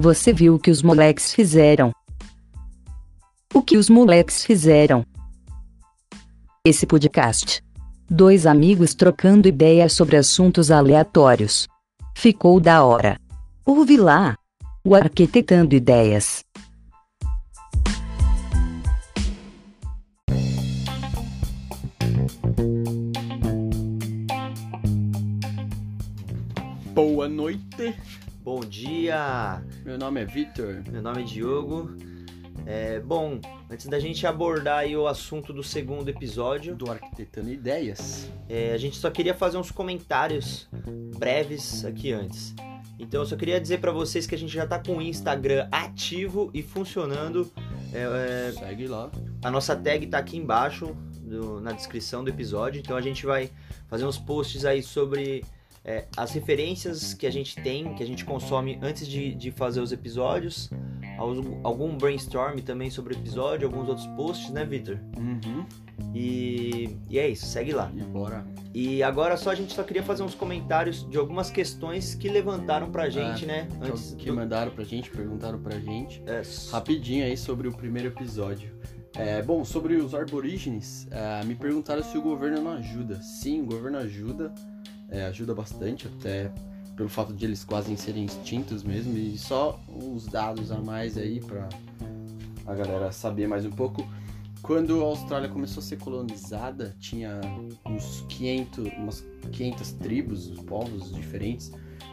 [0.00, 1.90] Você viu o que os moleques fizeram?
[3.52, 5.04] O que os moleques fizeram?
[6.64, 7.60] Esse podcast.
[8.08, 11.66] Dois amigos trocando ideias sobre assuntos aleatórios.
[12.16, 13.18] Ficou da hora.
[13.66, 14.36] Ouve lá.
[14.84, 16.44] O Arquitetando Ideias.
[26.94, 27.96] Boa noite,
[28.50, 30.82] Bom dia, meu nome é Vitor.
[30.90, 31.94] meu nome é Diogo.
[32.64, 33.38] É, bom,
[33.70, 38.26] antes da gente abordar o assunto do segundo episódio, do Arquitetando Ideias.
[38.48, 40.66] é, a gente só queria fazer uns comentários
[41.18, 42.54] breves aqui antes.
[42.98, 45.68] Então eu só queria dizer pra vocês que a gente já tá com o Instagram
[45.70, 47.52] ativo e funcionando.
[47.92, 49.10] É, é, Segue lá.
[49.44, 52.80] a nossa tag tá aqui embaixo do- na descrição do episódio.
[52.80, 53.50] Então a gente vai
[53.88, 55.44] fazer uns posts aí sobre
[55.84, 59.80] é, as referências que a gente tem, que a gente consome antes de, de fazer
[59.80, 60.70] os episódios.
[61.18, 65.00] Algum- brainstorm também sobre o episódio, alguns outros posts, né, Victor?
[65.16, 65.66] Uhum.
[66.14, 67.90] E, e é isso, segue lá.
[67.94, 68.46] E bora.
[68.72, 72.90] E agora só a gente só queria fazer uns comentários de algumas questões que levantaram
[72.90, 73.66] pra gente, né?
[73.82, 76.22] Antes que do- mandaram pra gente, perguntaram pra gente.
[76.26, 78.78] é, Rapidinho aí sobre o primeiro episódio.
[79.16, 83.20] É, bom, sobre os aborígenes, é, me perguntaram se o governo não ajuda.
[83.20, 84.54] Sim, o governo ajuda,
[85.10, 86.52] é, ajuda bastante, até
[86.96, 89.16] pelo fato de eles quase serem extintos mesmo.
[89.16, 91.68] E só uns dados a mais aí pra
[92.66, 94.06] a galera saber mais um pouco.
[94.60, 97.40] Quando a Austrália começou a ser colonizada, tinha
[97.86, 101.72] uns 500, umas 500 tribos, povos diferentes,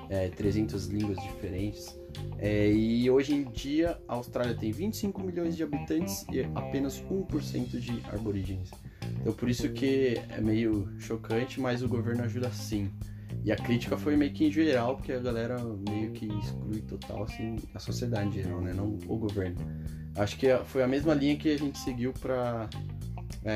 [0.09, 1.99] é, 300 línguas diferentes.
[2.37, 7.79] É, e hoje em dia a Austrália tem 25 milhões de habitantes e apenas 1%
[7.79, 8.71] de aborígenes.
[9.21, 12.89] Então por isso que é meio chocante, mas o governo ajuda sim.
[13.43, 15.57] E a crítica foi meio que em geral, porque a galera
[15.87, 18.73] meio que exclui total assim a sociedade em geral, né?
[18.73, 19.57] Não o governo.
[20.15, 22.69] Acho que foi a mesma linha que a gente seguiu para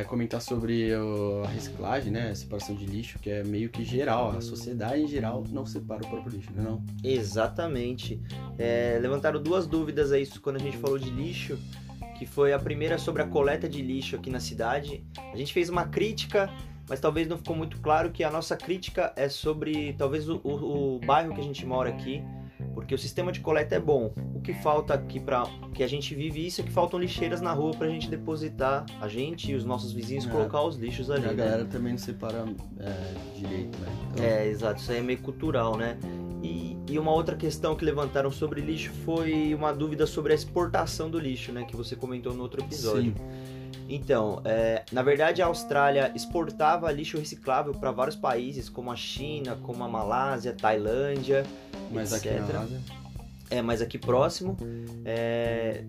[0.08, 2.30] comentar sobre o- a reciclagem, né?
[2.30, 4.30] A separação de lixo, que é meio que geral.
[4.38, 6.62] A sociedade em geral não separa o próprio lixo, né?
[6.62, 6.84] Não?
[7.04, 8.22] Exatamente.
[8.58, 11.58] É, levantaram duas dúvidas aí quando a gente falou de lixo,
[12.20, 15.04] que foi a primeira sobre a coleta de lixo aqui na cidade.
[15.34, 16.50] A gente fez uma crítica,
[16.90, 20.98] mas talvez não ficou muito claro que a nossa crítica é sobre talvez o, o-
[20.98, 22.22] o bairro que a gente mora aqui,
[22.74, 24.12] porque o sistema de coleta é bom.
[24.36, 25.44] O que falta aqui para
[25.74, 29.08] que a gente vive isso é que faltam lixeiras na rua pra gente depositar a
[29.08, 30.30] gente e os nossos vizinhos É.
[30.30, 31.24] colocar os lixos ali.
[31.26, 31.34] A né?
[31.36, 32.46] galera também não separa
[32.80, 33.88] é, direito, né?
[34.12, 35.98] Então, É, exato, isso aí é meio cultural, né?
[36.44, 41.10] E, e uma outra questão que levantaram sobre lixo foi uma dúvida sobre a exportação
[41.10, 41.64] do lixo, né?
[41.64, 43.14] Que você comentou no outro episódio.
[43.16, 43.70] Sim.
[43.88, 49.58] Então, é, na verdade a Austrália exportava lixo reciclável para vários países, como a China,
[49.64, 51.46] como a Malásia, Tailândia,
[51.92, 52.54] Mas aqui etc.
[52.54, 52.82] na Ásia,
[53.50, 54.56] é, mas aqui próximo.
[55.04, 55.84] É,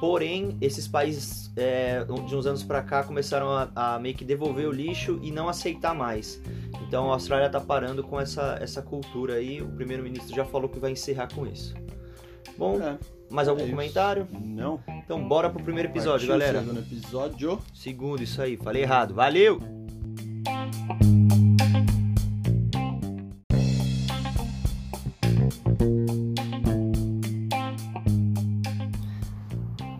[0.00, 4.68] porém, esses países é, de uns anos pra cá começaram a, a meio que devolver
[4.68, 6.40] o lixo e não aceitar mais.
[6.86, 9.60] Então a Austrália tá parando com essa, essa cultura aí.
[9.60, 11.74] O primeiro-ministro já falou que vai encerrar com isso.
[12.56, 12.96] Bom, É,
[13.28, 14.26] mais algum é comentário?
[14.32, 14.80] Não.
[14.88, 16.60] Então bora pro primeiro episódio, Partiu o galera.
[16.60, 17.58] Segundo episódio.
[17.74, 19.14] Segundo, isso aí, falei errado.
[19.14, 19.60] Valeu!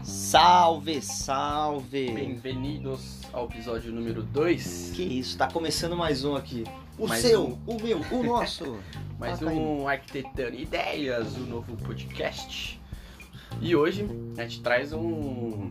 [0.05, 2.13] Salve, salve!
[2.13, 4.93] Bem-vindos ao episódio número 2.
[4.95, 6.65] Que isso, tá começando mais um aqui.
[6.99, 7.59] O Mais seu, um.
[7.67, 8.79] o meu, o nosso.
[9.21, 12.81] Mais Ah, um Arquitetando Ideias, o novo podcast.
[13.61, 14.09] E hoje
[14.39, 15.71] a gente traz um.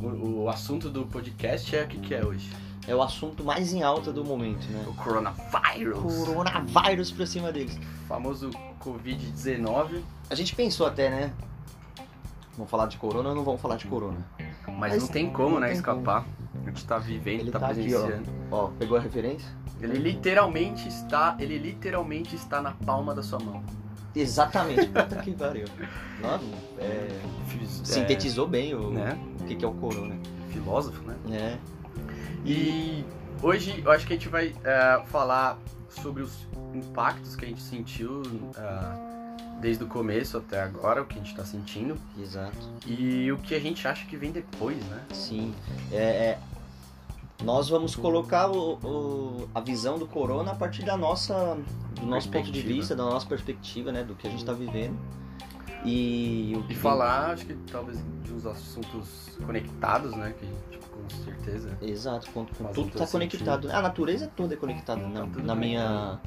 [0.00, 2.50] O, o assunto do podcast é o que, que é hoje?
[2.86, 4.84] É o assunto mais em alta do momento, né?
[4.88, 6.24] O coronavírus.
[6.24, 7.78] Coronavírus pra cima deles.
[8.04, 10.02] O famoso Covid-19.
[10.30, 11.32] A gente pensou até, né?
[12.56, 14.26] Vamos falar de corona ou não vamos falar de corona?
[14.66, 16.24] Mas, Mas não tem como, não né, tem escapar.
[16.24, 16.35] A
[16.76, 18.00] gente tá vivendo, Ele tá, tá aqui, ó.
[18.00, 18.30] presenciando.
[18.50, 19.48] Ó, pegou a referência?
[19.80, 21.36] Ele literalmente está.
[21.38, 23.62] Ele literalmente está na palma da sua mão.
[24.14, 24.86] Exatamente.
[24.88, 25.66] Puta que pariu.
[26.22, 26.44] Nossa,
[26.78, 27.08] é,
[27.48, 29.18] Fiz- sintetizou bem o, é, né?
[29.40, 30.16] o que, que é o corona.
[30.50, 31.16] Filósofo, né?
[31.30, 31.58] É.
[32.44, 33.04] E
[33.42, 35.58] hoje eu acho que a gente vai é, falar
[35.90, 38.22] sobre os impactos que a gente sentiu
[38.56, 42.56] é, desde o começo até agora, o que a gente está sentindo, Exato.
[42.86, 45.02] e o que a gente acha que vem depois, né?
[45.12, 45.54] Sim.
[45.92, 46.38] É, é,
[47.44, 51.56] nós vamos colocar o- o- a visão do corona a partir da nossa,
[51.94, 54.02] do nosso ponto de vista, da nossa perspectiva, né?
[54.02, 54.96] Do que a gente está vivendo.
[55.84, 60.34] E, E falar, acho que talvez de uns assuntos conectados, né?
[60.38, 61.78] Que gente com certeza.
[61.80, 63.70] Exato, com, com tudo está conectado.
[63.70, 66.18] A natureza toda é conectada, na, Tá tudo na minha,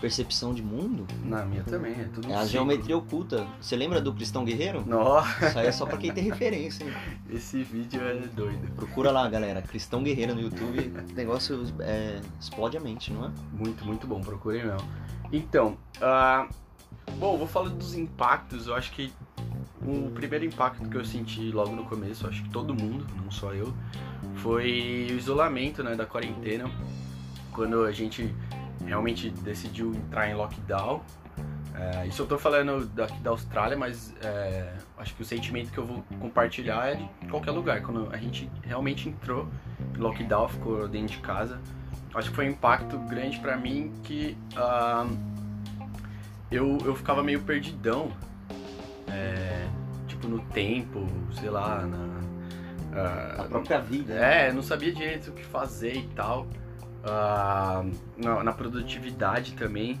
[0.00, 1.06] percepção de mundo.
[1.24, 3.46] Na minha também, é tudo É a geometria oculta.
[3.60, 4.84] Você lembra do Cristão Guerreiro?
[4.86, 6.92] Nossa, Isso aí é só pra quem tem referência, hein?
[7.30, 8.72] esse vídeo é doido.
[8.74, 9.62] Procura lá, galera.
[9.62, 10.92] Cristão Guerreiro no YouTube.
[11.10, 13.30] O negócio é, explode a mente, não é?
[13.52, 14.88] Muito, muito bom, procurem mesmo.
[15.32, 16.48] Então, ah,
[17.18, 18.66] bom, vou falar dos impactos.
[18.66, 19.12] Eu acho que
[19.82, 23.52] o primeiro impacto que eu senti logo no começo, acho que todo mundo, não só
[23.52, 23.72] eu,
[24.36, 26.70] foi o isolamento, né, da quarentena.
[27.52, 28.32] Quando a gente
[28.88, 31.02] realmente decidiu entrar em lockdown.
[31.74, 35.78] É, isso eu tô falando daqui da Austrália, mas é, acho que o sentimento que
[35.78, 37.80] eu vou compartilhar é de qualquer lugar.
[37.82, 39.48] Quando a gente realmente entrou
[39.94, 41.60] em lockdown, ficou dentro de casa,
[42.14, 45.06] acho que foi um impacto grande pra mim que ah,
[46.50, 48.10] eu, eu ficava meio perdidão,
[49.06, 49.68] é,
[50.08, 51.06] tipo no tempo,
[51.38, 52.18] sei lá, na,
[52.92, 54.14] ah, A própria vida.
[54.14, 56.46] é, não sabia direito o que fazer e tal.
[57.08, 57.84] Ah,
[58.16, 60.00] na, na produtividade também.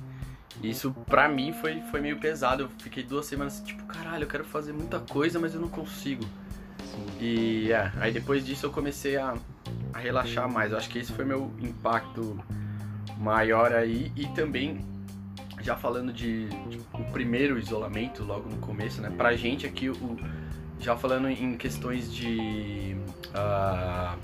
[0.62, 2.64] Isso pra mim foi, foi meio pesado.
[2.64, 6.24] Eu fiquei duas semanas tipo, caralho, eu quero fazer muita coisa, mas eu não consigo.
[6.84, 7.06] Sim.
[7.20, 9.34] E é, aí depois disso eu comecei a,
[9.92, 10.72] a relaxar mais.
[10.72, 12.38] Eu acho que esse foi meu impacto
[13.18, 14.12] maior aí.
[14.16, 14.84] E também,
[15.60, 19.12] já falando de, de o primeiro isolamento, logo no começo, né?
[19.16, 20.16] Pra gente aqui, o,
[20.80, 22.96] já falando em questões de.
[23.34, 24.16] ah,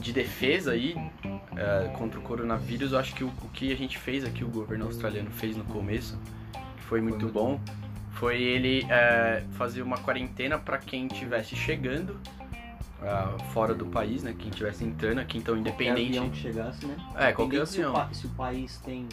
[0.00, 0.96] de defesa aí
[1.56, 4.48] ah, contra o coronavírus, eu acho que o, o que a gente fez aqui, o
[4.48, 6.18] governo australiano fez no começo,
[6.52, 7.60] que foi muito bom,
[8.12, 12.18] foi ele eh, fazer uma quarentena para quem estivesse chegando
[13.02, 14.34] ah, fora do país, né?
[14.38, 16.18] Quem estivesse entrando aqui, então Qualquer independente.
[16.18, 16.96] avião que chegasse, né?
[17.16, 18.14] É, qualquer Independente se o avião.
[18.14, 19.06] Se o país tem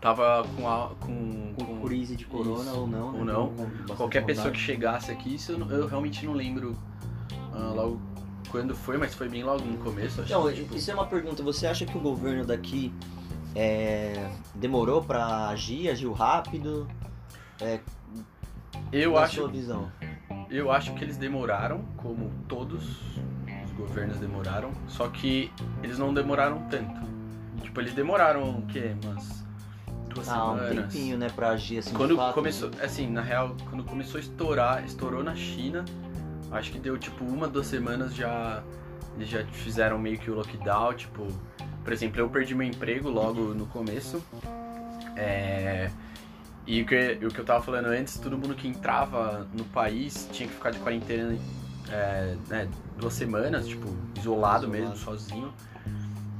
[0.00, 3.06] Tava com, a, com, com com- crise de corona isso, ou não.
[3.08, 3.32] ou né?
[3.34, 3.48] não.
[3.48, 6.74] Com- com bastante qualquer pessoa que chegasse aqui, isso eu, não- eu realmente não lembro
[7.52, 8.00] ah, logo
[8.50, 10.20] quando foi, mas foi bem logo no começo.
[10.22, 11.42] Acho Então, que, tipo, isso é uma pergunta.
[11.42, 12.92] Você acha que o governo daqui
[13.54, 16.86] é, demorou pra agir, agiu rápido?
[18.92, 19.90] eu Na acho sua visão.
[20.48, 22.82] Eu acho que eles demoraram, como todos
[23.64, 25.52] os governos demoraram, só que
[25.82, 27.00] eles não demoraram tanto.
[27.62, 28.96] Tipo, eles demoraram o quê?
[29.04, 29.44] Umas
[30.08, 30.92] duas Ah, um semanas.
[30.92, 31.94] tempinho, né, pra agir assim.
[31.94, 32.84] Quando fato, começou, né?
[32.84, 35.84] assim, na real, quando começou a estourar, estourou na China,
[36.52, 38.62] acho que deu tipo uma, duas semanas já
[39.16, 41.26] eles já fizeram meio que o lockdown, tipo,
[41.82, 44.22] por exemplo, eu perdi meu emprego logo no começo.
[45.16, 45.90] É,
[46.66, 50.28] e o que, o que eu tava falando antes, todo mundo que entrava no país
[50.32, 51.36] tinha que ficar de quarentena
[51.90, 54.68] é, né, duas semanas, tipo, isolado, Isolado.
[54.68, 55.52] mesmo, sozinho.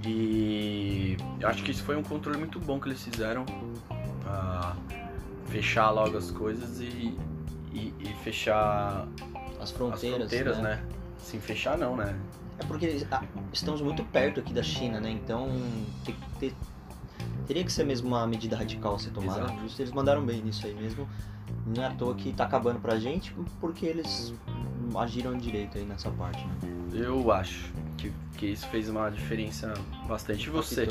[0.06, 3.44] E eu acho que isso foi um controle muito bom que eles fizeram.
[4.22, 4.76] pra
[5.48, 7.18] fechar logo as coisas e,
[7.72, 9.08] e, e fechar
[9.60, 10.82] As as fronteiras, fronteiras, né?
[11.18, 12.18] Sim, fechar não, né?
[12.58, 13.22] É porque ah,
[13.52, 15.10] estamos muito perto aqui da China, né?
[15.10, 15.48] Então
[16.04, 16.54] que ter-
[17.46, 19.44] teria que ser mesmo uma medida radical a ser tomada.
[19.44, 19.60] Exato.
[19.60, 21.08] Justo, eles mandaram bem nisso aí mesmo.
[21.66, 24.32] Não é à toa que tá acabando pra gente, porque eles
[24.94, 26.54] agiram direito aí nessa parte, né?
[26.92, 29.72] Eu acho que, que isso fez uma diferença
[30.08, 30.46] bastante.
[30.46, 30.88] E você?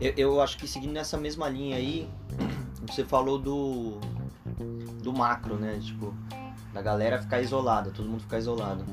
[0.00, 2.08] Eu, eu acho que seguindo nessa mesma linha aí,
[2.88, 3.98] você falou do
[5.02, 5.78] do macro, né?
[5.80, 6.14] Tipo,
[6.74, 8.84] da galera ficar isolada, todo mundo ficar isolado.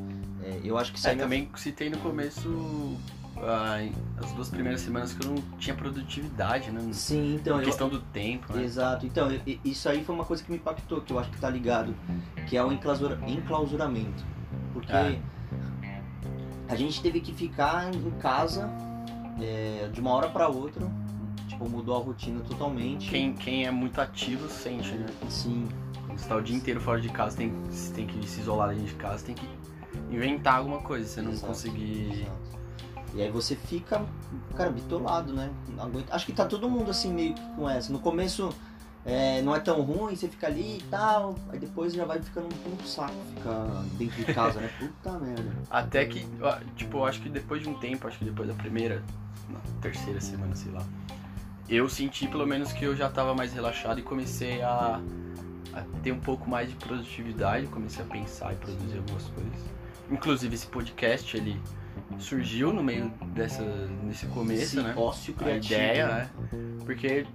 [0.44, 2.98] É, eu acho que isso É, aí me também citei no começo
[3.38, 3.78] ah,
[4.24, 6.88] as duas primeiras semanas que eu não tinha produtividade, né?
[6.94, 8.64] Sim, então eu, questão do tempo, né?
[8.64, 9.06] Exato.
[9.06, 9.28] Então,
[9.66, 11.96] isso aí foi uma coisa que me impactou, que eu acho que tá ligado,
[12.48, 14.24] que é o enclausura- enclausuramento.
[14.74, 15.20] Porque É.
[16.70, 18.70] a gente teve que ficar em casa
[19.42, 20.88] é, de uma hora pra outra,
[21.48, 23.10] tipo, mudou a rotina totalmente.
[23.10, 25.08] Quem, quem é muito ativo sente, né?
[25.30, 25.68] Sim,
[26.16, 28.86] você tá o dia inteiro fora de casa, tem, você tem que se isolar dentro
[28.86, 29.48] de casa, tem que
[30.10, 32.12] inventar alguma coisa, você não Exato, conseguir.
[32.14, 32.52] exato.
[33.14, 34.06] E aí você fica,
[34.56, 35.50] cara, bitolado, né?
[36.10, 37.92] Acho que tá todo mundo assim meio que com essa.
[37.92, 38.54] No começo
[39.06, 42.46] é, não é tão ruim, você fica ali e tal, aí depois já vai ficando
[42.46, 44.70] um pouco saco ficar dentro de casa, né?
[44.80, 45.52] Puta merda.
[45.70, 46.26] Até que,
[46.78, 49.04] tipo, acho que depois de um tempo, acho que depois da primeira,
[49.50, 50.86] na terceira semana, sei lá,
[51.68, 55.02] eu senti pelo menos que eu já tava mais relaxado e comecei a,
[55.74, 59.62] a ter um pouco mais de produtividade, comecei a pensar e produzir algumas coisas.
[60.10, 61.62] Inclusive esse podcast, ele
[62.20, 63.64] surgiu no meio dessa,
[64.04, 64.94] nesse começo, Esse né?
[64.98, 65.74] ócio A criativo.
[65.74, 66.30] ideia, né?
[66.86, 67.26] Porque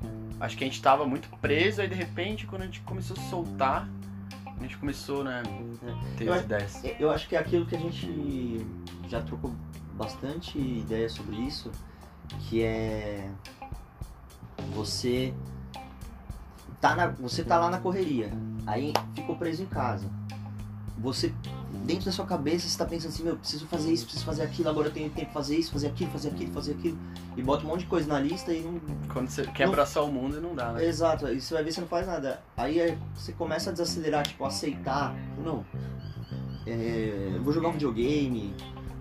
[0.41, 3.21] acho que a gente tava muito preso aí de repente, quando a gente começou a
[3.31, 3.89] soltar,
[4.47, 5.43] a gente começou, né,
[6.17, 6.83] ter Eu as acho- ideias.
[7.01, 8.67] Eu acho que é aquilo que a gente
[9.09, 9.55] já trocou
[9.95, 11.71] bastante ideia sobre isso,
[12.41, 13.31] que é
[14.75, 15.33] você
[16.89, 18.31] tá na, você tá lá na correria,
[18.67, 20.07] aí ficou preso em casa.
[20.99, 21.33] Você
[21.85, 24.69] dentro da sua cabeça você tá pensando assim, meu, preciso fazer isso, preciso fazer aquilo,
[24.69, 26.99] agora eu tenho tempo pra fazer isso, fazer aquilo, fazer aquilo, fazer aquilo.
[27.37, 28.81] E bota um monte de coisa na lista e não.
[29.13, 30.85] Quando você quer Não- abraçar o mundo, não dá, né?
[30.85, 32.41] Exato, aí você vai ver você não faz nada.
[32.57, 35.15] Aí é- você começa a desacelerar, tipo, aceitar.
[35.45, 35.65] Não.
[36.67, 38.55] É, vou jogar um videogame,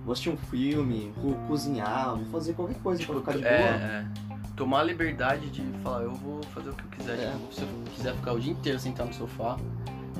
[0.04, 3.52] vou assistir um filme, vou cozinhar, vou fazer qualquer coisa pra ficar de boa.
[3.52, 4.35] É, é.
[4.56, 7.20] Tomar a liberdade de falar, eu vou fazer o que eu quiser.
[7.20, 7.32] É.
[7.32, 9.58] Tipo, se eu quiser ficar o dia inteiro sentado no sofá,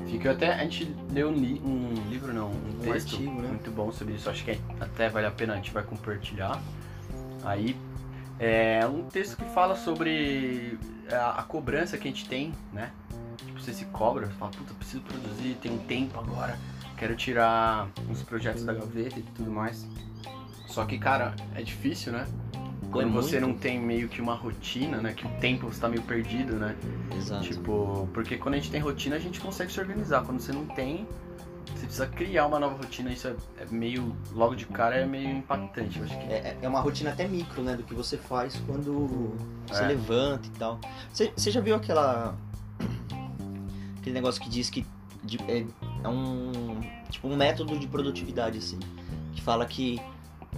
[0.08, 0.52] fica até.
[0.54, 3.48] A gente leu um, li- um livro, não, um texto artigo, né?
[3.48, 4.28] muito bom sobre isso.
[4.28, 6.60] Acho que até vale a pena, a gente vai compartilhar.
[7.44, 7.76] Aí
[8.38, 10.78] é um texto que fala sobre
[11.10, 12.90] a, a cobrança que a gente tem, né?
[13.38, 16.58] Tipo, você se cobra, você fala, puta, eu preciso produzir, tem um tempo agora,
[16.98, 19.86] quero tirar uns projetos da gaveta e tudo mais.
[20.66, 22.26] Só que, cara, é difícil, né?
[22.90, 23.52] Quando É você muito.
[23.52, 25.12] não tem meio que uma rotina, né?
[25.12, 26.74] Que o tempo você tá meio perdido, né?
[27.16, 27.42] Exato.
[27.44, 30.24] Tipo, porque quando a gente tem rotina, a gente consegue se organizar.
[30.24, 31.06] Quando você não tem,
[31.74, 33.10] você precisa criar uma nova rotina.
[33.12, 35.98] Isso é, é meio, logo de cara, é meio impactante.
[35.98, 37.74] Eu acho que É, é uma rotina até micro, né?
[37.76, 39.34] Do que você faz quando
[39.66, 39.86] você É.
[39.88, 40.78] levanta e tal.
[41.12, 42.34] Você, você já viu aquela.
[43.98, 44.86] Aquele negócio que diz que
[45.24, 45.66] de- é,
[46.04, 46.80] é um.
[47.10, 48.78] Tipo, um método de produtividade, assim.
[49.34, 50.00] Que fala que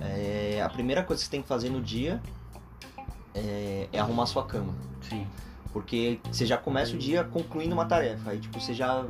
[0.02, 2.20] é, a primeira coisa que você tem que fazer no dia
[3.34, 4.74] é, é arrumar sua cama.
[5.02, 5.26] sim.
[5.72, 8.30] Porque você já começa o dia concluindo uma tarefa.
[8.30, 9.04] Aí, tipo, você já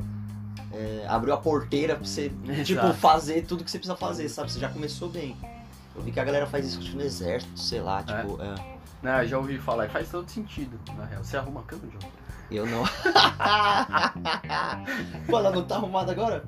[0.73, 2.29] é, abriu a porteira pra você,
[2.63, 2.93] tipo, Exato.
[2.95, 4.51] fazer tudo que você precisa fazer, sabe?
[4.51, 5.37] Você já começou bem.
[5.95, 8.79] Eu vi que a galera faz isso no exército, sei lá, tipo, é.
[9.01, 11.23] Né, já ouvi falar e faz todo sentido, na real.
[11.23, 12.11] Você arruma a cama, João?
[12.51, 12.83] Eu não.
[15.27, 16.43] Pô, ela não tá arrumada agora?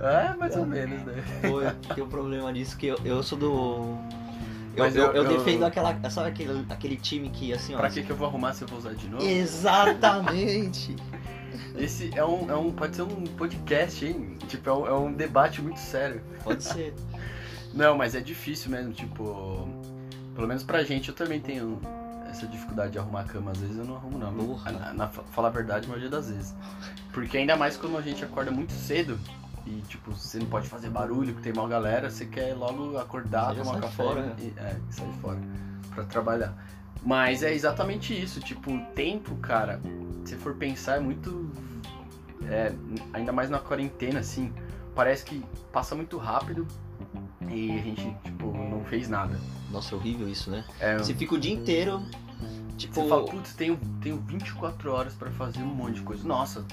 [0.00, 1.22] É, mais ou menos, né?
[1.42, 3.96] Pô, eu tenho um problema nisso que eu, eu sou do.
[4.76, 5.96] Eu, eu- eu eu- defendo aquela.
[6.10, 7.78] Sabe aquele, aquele time que assim, ó.
[7.78, 9.24] Pra que, que eu vou arrumar se eu vou usar de novo?
[9.24, 10.96] Exatamente!
[11.76, 12.72] Esse é um, é um.
[12.72, 14.36] Pode ser um podcast, hein?
[14.48, 16.20] Tipo, é um, é um debate muito sério.
[16.42, 16.92] Pode ser.
[17.72, 19.68] Não, mas é difícil mesmo, tipo.
[20.34, 21.80] Pelo menos pra gente, eu também tenho
[22.30, 23.50] essa dificuldade de arrumar a cama.
[23.50, 24.32] Às vezes eu não arrumo, não.
[24.34, 24.72] Porra.
[24.72, 26.54] Na, na, falar a verdade, a maioria das vezes.
[27.12, 29.18] Porque ainda mais quando a gente acorda muito cedo
[29.66, 33.54] e, tipo, você não pode fazer barulho, que tem mal galera, você quer logo acordar,
[33.54, 34.36] já tomar café fora, né?
[34.38, 35.38] e, é, e sair fora
[35.92, 36.54] pra trabalhar.
[37.02, 39.80] Mas é exatamente isso, tipo, o tempo, cara,
[40.24, 41.50] se for pensar, é muito.
[42.48, 42.72] é,
[43.12, 44.52] ainda mais na quarentena, assim,
[44.94, 46.66] parece que passa muito rápido
[47.48, 49.38] e a gente, tipo, não fez nada.
[49.70, 50.64] Nossa, é horrível isso, né?
[50.80, 52.02] É, Você fica o dia inteiro.
[52.76, 56.26] Tipo, você fala, putz, tenho, tenho 24 horas pra fazer um monte de coisa.
[56.26, 56.64] Nossa,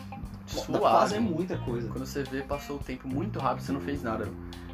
[0.45, 0.81] suave.
[0.81, 1.87] fazer muita coisa.
[1.87, 4.27] Quando você vê, passou o tempo muito rápido, você não fez nada.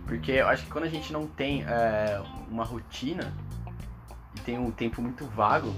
[0.07, 3.31] Porque eu acho que quando a gente não tem é, uma rotina
[4.35, 5.71] e tem um tempo muito vago,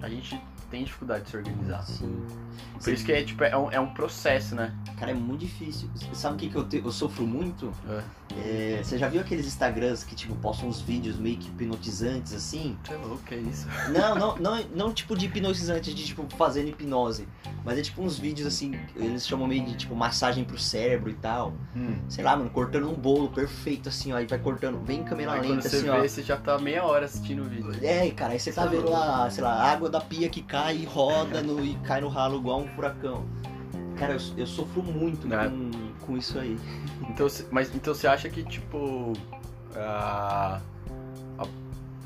[0.00, 1.82] a gente tem dificuldade de se organizar.
[1.82, 2.24] Sim.
[2.82, 4.74] Por isso que é, tipo, é, um, é um processo, né?
[4.98, 5.88] Cara, é muito difícil.
[6.12, 7.72] Sabe o que, que eu, te- eu sofro muito?
[7.88, 8.02] É.
[8.36, 12.76] É, você já viu aqueles Instagrams que, tipo, postam uns vídeos meio que hipnotizantes, assim?
[12.84, 13.66] Você é louco, que é isso?
[13.90, 17.28] Não, não, não, não tipo de hipnotizante, de, tipo, fazendo hipnose.
[17.64, 21.14] Mas é tipo uns vídeos, assim, eles chamam meio de, tipo, massagem pro cérebro e
[21.14, 21.54] tal.
[22.08, 24.16] Sei lá, mano, cortando um bolo perfeito, assim, ó.
[24.16, 26.02] Aí vai cortando, bem em câmera Aí lenta, você assim, vê, ó.
[26.02, 27.72] você já tá meia hora assistindo o vídeo.
[27.82, 30.42] É, cara, aí você tá Você é vendo lá, sei lá, água da pia que
[30.42, 33.24] cai e roda no, e cai no ralo igual um furacão.
[33.96, 35.48] Cara, eu, eu sofro muito Né?
[35.48, 35.70] com,
[36.06, 36.58] com isso aí.
[37.08, 39.12] Então, mas então você acha que, tipo,
[39.76, 40.60] a,
[41.38, 41.42] a-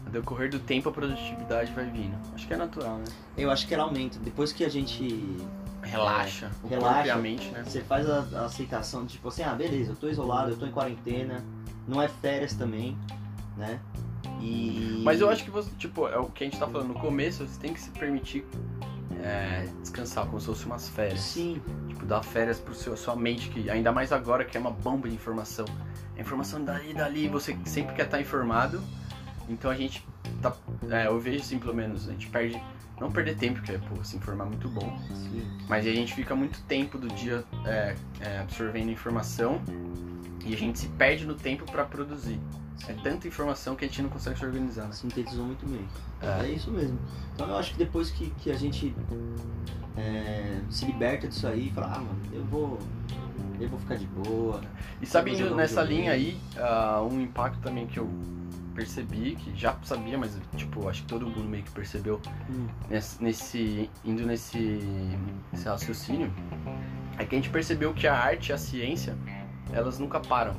[0.06, 2.14] a decorrer do tempo a produtividade vai vindo?
[2.34, 3.04] Acho que é natural, né?
[3.36, 4.18] Eu acho que ela aumenta.
[4.18, 5.36] Depois que a gente.
[5.82, 6.50] Relaxa.
[6.62, 6.92] o Relaxa.
[6.94, 7.62] corpo e a mente, né?
[7.64, 10.66] Você faz a, a aceitação de tipo assim, ah, beleza, eu tô isolado, eu tô
[10.66, 11.42] em quarentena,
[11.86, 12.94] não é férias também,
[13.56, 13.80] né?
[14.40, 15.00] E.
[15.04, 17.46] Mas eu acho que você, tipo, é o que a gente tá falando no começo,
[17.46, 18.44] você tem que se permitir
[19.22, 21.20] é, descansar como se fosse umas férias.
[21.20, 24.70] Sim, Tipo, dar férias pro seu, sua mente, que ainda mais agora que é uma
[24.70, 25.64] bomba de informação.
[26.16, 28.80] A informação dali, dali, você sempre quer estar informado.
[29.48, 30.06] Então a gente
[30.40, 30.54] tá.
[30.90, 32.60] é, eu vejo assim, pelo menos, a gente perde.
[33.00, 35.00] Não perder tempo, porque pô, se informar é muito bom.
[35.14, 35.48] sim.
[35.68, 39.62] Mas a gente fica muito tempo do dia é, é, absorvendo informação
[40.44, 42.40] e a gente se perde no tempo pra produzir.
[42.86, 44.84] É tanta informação que a gente não consegue se organizar.
[44.86, 44.92] Né?
[44.92, 45.84] Sintetizou muito bem.
[46.22, 46.46] É.
[46.46, 46.50] É.
[46.50, 46.98] isso mesmo.
[47.34, 48.94] Então eu acho que depois que, que a gente
[49.96, 52.78] é, se liberta disso aí, fala, ah, mano, eu vou.
[53.60, 54.60] Eu vou ficar de boa.
[55.02, 58.08] E sabe, nessa linha aí, ah, um impacto também que eu
[58.72, 62.68] percebi, que já sabia, mas tipo, acho que todo mundo meio que percebeu Hum.
[62.88, 64.58] nesse, nesse- indo nesse,
[65.52, 66.32] nesse raciocínio,
[67.18, 69.16] é que a gente percebeu que a arte e a ciência,
[69.72, 70.54] elas nunca param.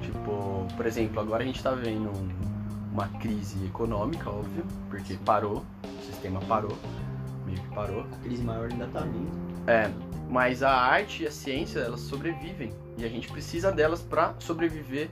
[0.00, 5.64] Tipo, por exemplo, agora a gente tá vivendo um- uma crise econômica, óbvio, porque parou,
[5.84, 6.76] o sistema parou,
[7.44, 8.00] meio que parou.
[8.12, 9.30] A crise maior ainda tá vindo.
[9.66, 9.90] É,
[10.28, 12.72] Mas a arte e a ciência, elas sobrevivem.
[12.98, 15.08] E a gente precisa delas para sobreviver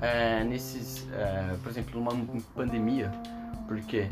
[0.00, 1.08] é, nesses.
[1.12, 2.12] É, por exemplo, numa
[2.54, 3.10] pandemia.
[3.66, 4.08] Porque,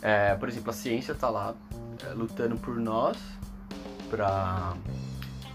[0.00, 1.54] é, por exemplo, a ciência tá lá
[2.02, 3.18] é, lutando por nós
[4.08, 4.74] para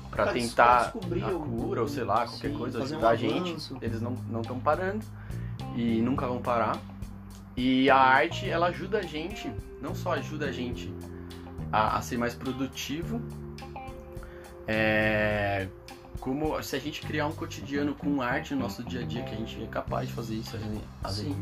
[0.09, 3.73] para tentar descobrir a cura ou sei lá, qualquer Sim, coisa, um ajudar a gente.
[3.81, 5.05] Eles não não estão parando
[5.75, 6.77] e nunca vão parar.
[7.55, 9.51] E a arte, ela ajuda a gente,
[9.81, 10.93] não só ajuda a gente
[11.71, 13.21] a, a ser mais produtivo,
[14.65, 15.67] é,
[16.19, 19.33] como se a gente criar um cotidiano com arte no nosso dia a dia, que
[19.33, 20.59] a gente é capaz de fazer isso, a
[21.11, 21.35] gente,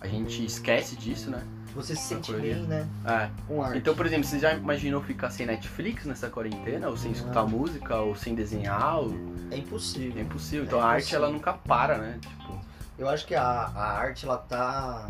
[0.00, 1.44] a gente esquece disso, né?
[1.76, 2.54] Você se sente correria.
[2.56, 2.88] bem, né?
[3.04, 3.30] É.
[3.46, 3.78] Com arte.
[3.78, 6.88] Então, por exemplo, você já imaginou ficar sem Netflix nessa quarentena?
[6.88, 7.48] Ou sem escutar Não.
[7.48, 7.96] música?
[7.96, 8.98] Ou sem desenhar?
[8.98, 9.14] Ou...
[9.50, 10.18] É impossível.
[10.18, 10.64] É impossível.
[10.64, 11.22] Então É a arte, impossível.
[11.24, 12.18] ela nunca para, né?
[12.20, 12.58] Tipo,
[12.98, 15.08] Eu acho que a, a arte, ela tá.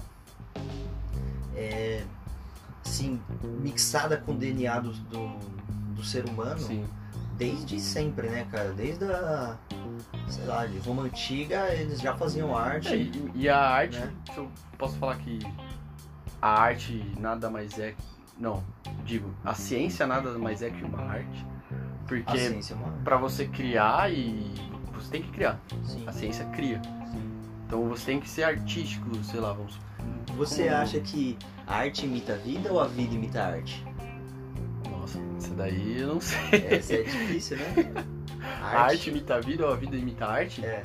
[1.54, 2.02] É.
[2.84, 5.28] Assim, mixada com o DNA do, do,
[5.94, 6.84] do ser humano sim.
[7.36, 8.72] desde sempre, né, cara?
[8.72, 9.56] Desde a.
[10.28, 12.88] Sei lá, de Roma Antiga, eles já faziam arte.
[12.88, 14.12] É, e, e a arte, Né?
[14.32, 15.38] se eu posso falar que
[16.46, 17.94] a arte nada mais é.
[18.38, 18.62] Não,
[19.04, 21.46] digo, a ciência nada mais é que uma arte.
[22.06, 22.74] Porque é arte.
[23.04, 24.52] pra você criar e.
[24.94, 25.58] Você tem que criar.
[25.84, 26.04] Sim.
[26.06, 26.80] A ciência cria.
[27.66, 29.78] Então você tem que ser artístico, sei lá, vamos.
[30.36, 31.36] Você Como- acha que
[31.66, 33.84] a arte imita a vida ou a vida imita a arte?
[34.90, 36.38] Nossa, isso daí eu não sei.
[36.70, 38.04] Essa é difícil, né?
[38.62, 40.64] A arte imita a vida ou a vida imita a arte?
[40.64, 40.82] É,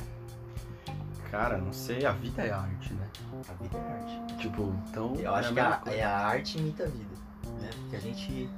[1.30, 3.06] Cara, não sei, a vida é a arte, né?
[3.48, 4.31] a vida é arte.
[4.42, 5.14] Tipo, então.
[5.14, 7.14] Eu é acho a que a, é a arte imita a vida,
[7.60, 7.70] né?
[7.82, 8.50] Porque a gente...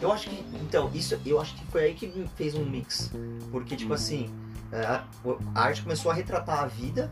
[0.00, 0.44] Eu acho que...
[0.62, 1.18] Então, isso...
[1.24, 3.10] Eu acho que foi aí que fez um mix.
[3.50, 3.96] Porque, tipo Uhum.
[3.96, 4.30] assim...
[4.70, 5.02] A,
[5.54, 7.10] a arte começou a retratar a vida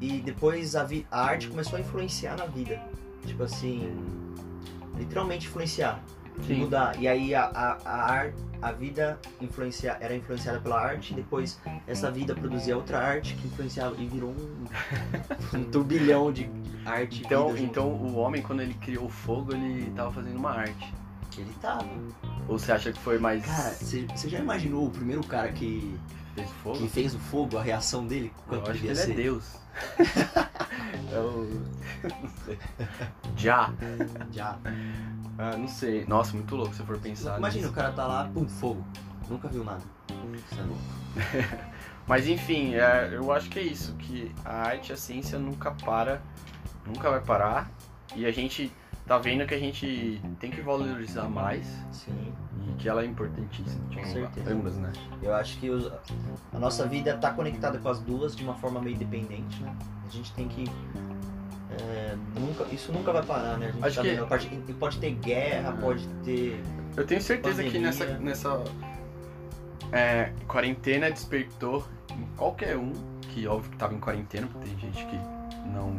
[0.00, 2.82] e depois a, vi, a arte começou a influenciar na vida.
[3.24, 3.96] Tipo assim...
[4.96, 6.02] Literalmente influenciar.
[6.46, 6.56] Sim.
[6.56, 7.00] Mudar.
[7.00, 8.30] E aí a, a, a,
[8.62, 13.46] a vida influencia, era influenciada pela arte, e depois essa vida produzia outra arte que
[13.46, 14.66] influenciava e virou um,
[15.58, 16.50] um turbilhão de
[16.84, 17.22] arte.
[17.24, 20.94] Então, então o homem, quando ele criou o fogo, ele tava fazendo uma arte.
[21.38, 21.86] Ele tava.
[22.48, 23.44] Ou você acha que foi mais.
[23.44, 25.96] Cara, você já imaginou o primeiro cara que,
[26.34, 26.78] fez fogo?
[26.78, 28.32] que fez o fogo, a reação dele?
[28.36, 29.12] Eu Quanto acho que ele ser?
[29.12, 29.56] é Deus.
[31.12, 31.62] é o.
[33.36, 33.72] Já.
[34.32, 34.58] Já.
[35.42, 36.04] Ah, não sei.
[36.06, 37.38] Nossa, muito louco se for pensar.
[37.38, 37.74] Imagina, o nisso.
[37.80, 38.84] cara tá lá, pum, fogo.
[39.28, 39.80] Nunca viu nada.
[40.34, 40.82] Isso é louco.
[42.06, 45.70] Mas enfim, é, eu acho que é isso, que a arte e a ciência nunca
[45.70, 46.20] para,
[46.86, 47.70] nunca vai parar.
[48.16, 48.70] E a gente
[49.06, 52.32] tá vendo que a gente tem que valorizar mais Sim.
[52.68, 53.88] e que ela é importantíssima.
[53.88, 54.52] Tipo, certeza.
[54.52, 54.92] ambas, né?
[55.22, 55.90] Eu acho que os-
[56.52, 59.72] a nossa vida tá conectada com as duas de uma forma meio dependente, né?
[60.06, 60.64] A gente tem que.
[61.70, 61.99] é,
[62.40, 63.66] nunca, isso nunca vai parar, né?
[63.68, 66.62] A gente Acho tá que- vendo, pode, pode ter guerra, pode ter.
[66.96, 67.86] Eu tenho certeza que Pandemia.
[67.88, 68.64] nessa, nessa
[69.92, 75.06] é, quarentena despertou em qualquer um, que óbvio que tava em quarentena, porque tem gente
[75.06, 75.16] que
[75.68, 75.92] não,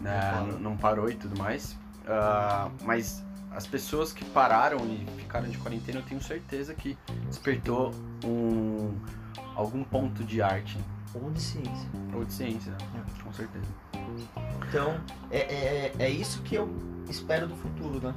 [0.00, 0.58] né, Não parou.
[0.60, 1.76] não, parou e tudo mais.
[2.06, 7.92] Ah, mas as pessoas que pararam e ficaram de quarentena, eu tenho certeza que despertou
[8.24, 8.94] um,
[9.56, 10.78] algum ponto de arte
[11.14, 11.88] Ou de ciência.
[12.14, 13.02] ou de ciência, né?
[13.24, 13.64] com certeza.
[14.68, 16.68] Então, é, é, é isso que eu
[17.08, 18.14] espero do futuro, né?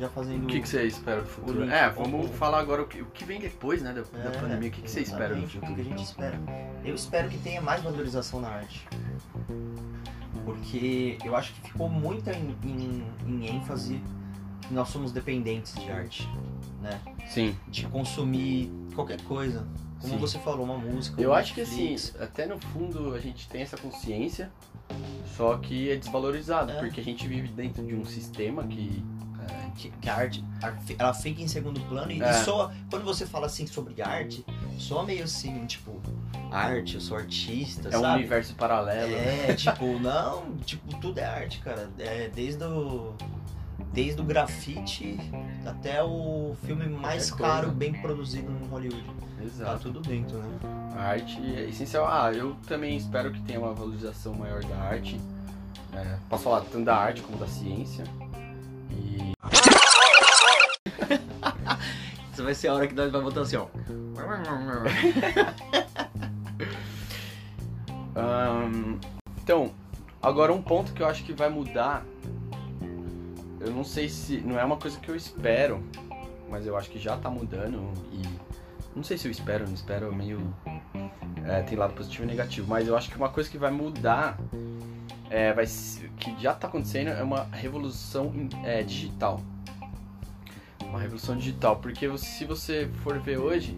[0.00, 0.44] Já fazendo.
[0.44, 1.64] O que, que você espera do futuro?
[1.70, 4.68] É, vamos falar agora o que, o que vem depois, né, da, da É, pandemia.
[4.68, 5.72] O que, que você espera do futuro?
[5.72, 6.40] O que a gente espera?
[6.84, 8.86] Eu espero que tenha mais valorização na arte.
[10.44, 14.00] Porque eu acho que ficou muita em, em- em ênfase
[14.62, 16.28] que nós somos dependentes de arte,
[16.80, 16.98] né?
[17.28, 17.56] Sim.
[17.68, 19.66] De consumir qualquer coisa.
[20.02, 20.18] Como Sim.
[20.18, 21.20] você falou, uma música.
[21.22, 24.50] Eu um acho que assim, até no fundo a gente tem essa consciência,
[25.36, 26.78] só que é desvalorizado, É.
[26.80, 29.02] porque a gente vive dentro de um sistema que.
[29.48, 30.44] é, que, que a arte
[30.98, 32.30] ela fica em segundo plano e, É.
[32.30, 34.44] e soa, quando você fala assim sobre arte,
[34.78, 36.00] soa meio assim, tipo,
[36.50, 38.18] arte, eu sou artista, é um sabe?
[38.20, 39.12] universo paralelo.
[39.14, 41.90] É, tipo, não, tipo, tudo é arte, cara.
[41.98, 43.14] É desde o
[43.92, 45.18] desde o grafite
[45.66, 49.04] até o filme mais caro bem produzido no Hollywood.
[49.04, 49.92] Tá Exato.
[49.92, 50.58] tudo dentro, né?
[50.96, 52.06] A arte é essencial.
[52.06, 55.20] Ah, eu também espero que tenha uma valorização maior da arte.
[55.92, 58.04] É, posso falar tanto da arte como da ciência.
[58.90, 59.32] E.
[62.32, 63.66] Isso vai ser a hora que nós vamos botar assim, ó.
[68.14, 68.98] Ahn,
[69.42, 69.72] então,
[70.22, 72.04] agora um ponto que eu acho que vai mudar.
[73.64, 74.38] Eu não sei se.
[74.38, 75.82] Não é uma coisa que eu espero,
[76.50, 78.22] mas eu acho que já tá mudando e.
[78.94, 80.54] Não sei se eu espero, não espero, é meio.
[81.46, 84.38] é, tem lado positivo e negativo, mas eu acho que uma coisa que vai mudar.
[85.30, 85.64] É, vai,
[86.18, 88.32] que já tá acontecendo é uma revolução
[88.64, 89.40] é, digital.
[90.82, 93.74] Uma revolução digital, porque se você for ver hoje,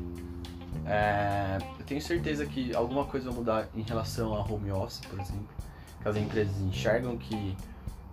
[0.87, 5.21] é, eu tenho certeza que alguma coisa vai mudar em relação a home office, por
[5.21, 5.49] exemplo.
[6.03, 7.57] Que as empresas enxergam que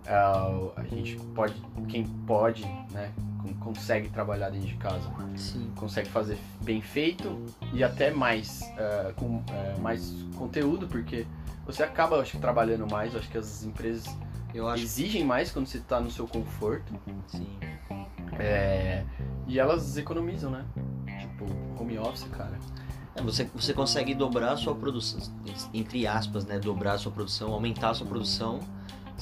[0.06, 1.54] ah, a gente pode,
[1.88, 5.70] quem pode, né, con- consegue trabalhar dentro de casa, Sim.
[5.76, 7.40] consegue fazer bem feito
[7.72, 11.26] e até mais, ah, com eh, mais conteúdo, porque
[11.66, 14.04] você acaba, acho que, trabalhando mais, acho que as empresas
[14.72, 16.92] acho exigem mais quando você está no seu conforto.
[17.28, 17.46] sim.
[18.38, 19.04] É,
[19.46, 20.64] e elas economizam, né?
[21.20, 21.44] Tipo,
[21.80, 22.58] home office, cara.
[23.14, 25.20] É, você, você consegue dobrar a sua produção,
[25.74, 26.58] entre aspas, né?
[26.58, 28.60] Dobrar a sua produção, aumentar a sua produção,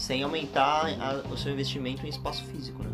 [0.00, 2.88] sem aumentar a- o seu investimento em espaço físico, né?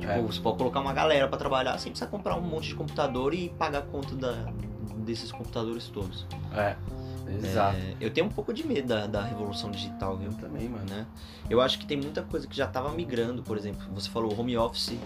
[0.00, 0.20] Tipo, É.
[0.20, 3.50] você pode colocar uma galera pra trabalhar sem precisar comprar um monte de computador e
[3.50, 4.52] pagar a conta da-
[4.98, 6.26] desses computadores todos.
[6.52, 6.76] É,
[7.38, 7.76] exato.
[7.76, 10.30] É, eu tenho um pouco de medo da, da revolução digital, viu?
[10.30, 10.84] Eu também, mano.
[10.90, 11.06] né?
[11.48, 14.56] Eu acho que tem muita coisa que já estava migrando, por exemplo, você falou home
[14.56, 14.98] office,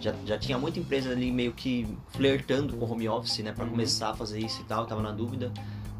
[0.00, 3.70] já, já tinha muita empresa ali meio que flertando com home office, né, para Uhum.
[3.70, 5.52] começar a fazer isso e tal, tava na dúvida.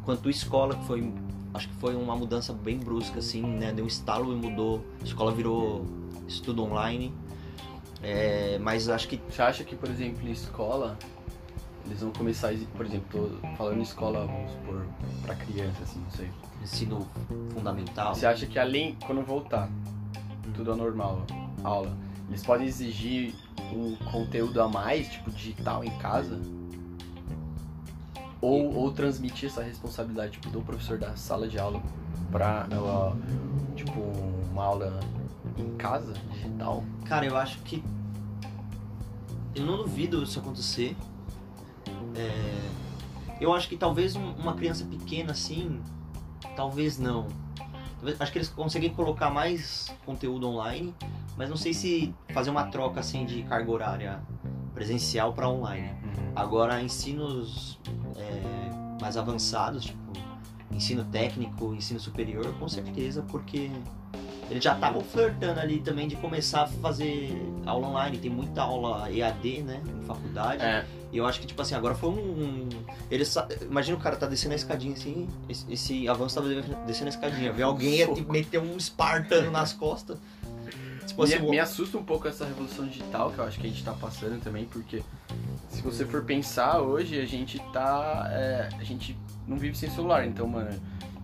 [0.03, 1.11] Quanto escola, que foi,
[1.55, 5.03] acho que foi uma mudança bem brusca assim, né, deu um estalo e mudou, a
[5.03, 5.85] escola virou
[6.27, 7.13] estudo online.
[8.01, 10.97] É, mas acho que Você acha que, por exemplo, em escola,
[11.85, 14.85] eles vão começar, por exemplo, tô falando em escola, vamos supor,
[15.23, 16.29] pra criança, assim, não sei.
[16.61, 17.07] ensino
[17.53, 18.13] fundamental.
[18.13, 19.69] Você acha que além, quando voltar
[20.53, 21.25] tudo ao normal,
[21.63, 21.97] aula,
[22.29, 23.33] eles podem exigir
[23.73, 26.39] um conteúdo a mais, tipo digital em casa?
[28.45, 31.81] Ou, ou transmitir essa responsabilidade tipo, do professor da sala de aula
[32.31, 33.17] pra ela,
[33.75, 33.99] tipo,
[34.51, 34.99] uma aula
[35.57, 36.83] em casa, digital?
[37.05, 37.83] Cara, eu acho que.
[39.55, 40.95] Eu não duvido isso acontecer.
[42.15, 42.85] É,
[43.41, 45.81] Eu acho que talvez um- uma criança pequena assim.
[46.55, 47.27] Talvez não.
[47.97, 50.95] Talvez- Acho que eles conseguem colocar mais conteúdo online,
[51.35, 54.19] mas não sei se fazer uma troca assim de carga horária
[54.75, 55.89] presencial para online.
[56.35, 57.79] Agora, ensinos
[58.17, 60.05] é, mais avançados, tipo
[60.71, 63.71] ensino técnico, ensino superior, com certeza, porque
[64.49, 67.31] eles já estavam flertando ali também de começar a fazer
[67.65, 68.17] aula online.
[68.17, 70.61] Tem muita aula EAD, né, em faculdade.
[70.61, 72.13] É, E eu acho que, tipo assim, agora foi um.
[72.13, 72.69] um-
[73.09, 76.47] eles Imagina o cara tá descendo a escadinha assim, esse, esse avanço tá
[76.85, 77.53] descendo a escadinha.
[77.53, 80.17] Vê alguém ia meter um espartano nas costas.
[81.41, 83.93] Me, me assusta um pouco essa revolução digital que eu acho que a gente tá
[83.93, 85.03] passando também, porque
[85.69, 88.27] se você for pensar hoje, a gente tá.
[88.31, 90.69] é, a gente não vive sem celular, então, mano,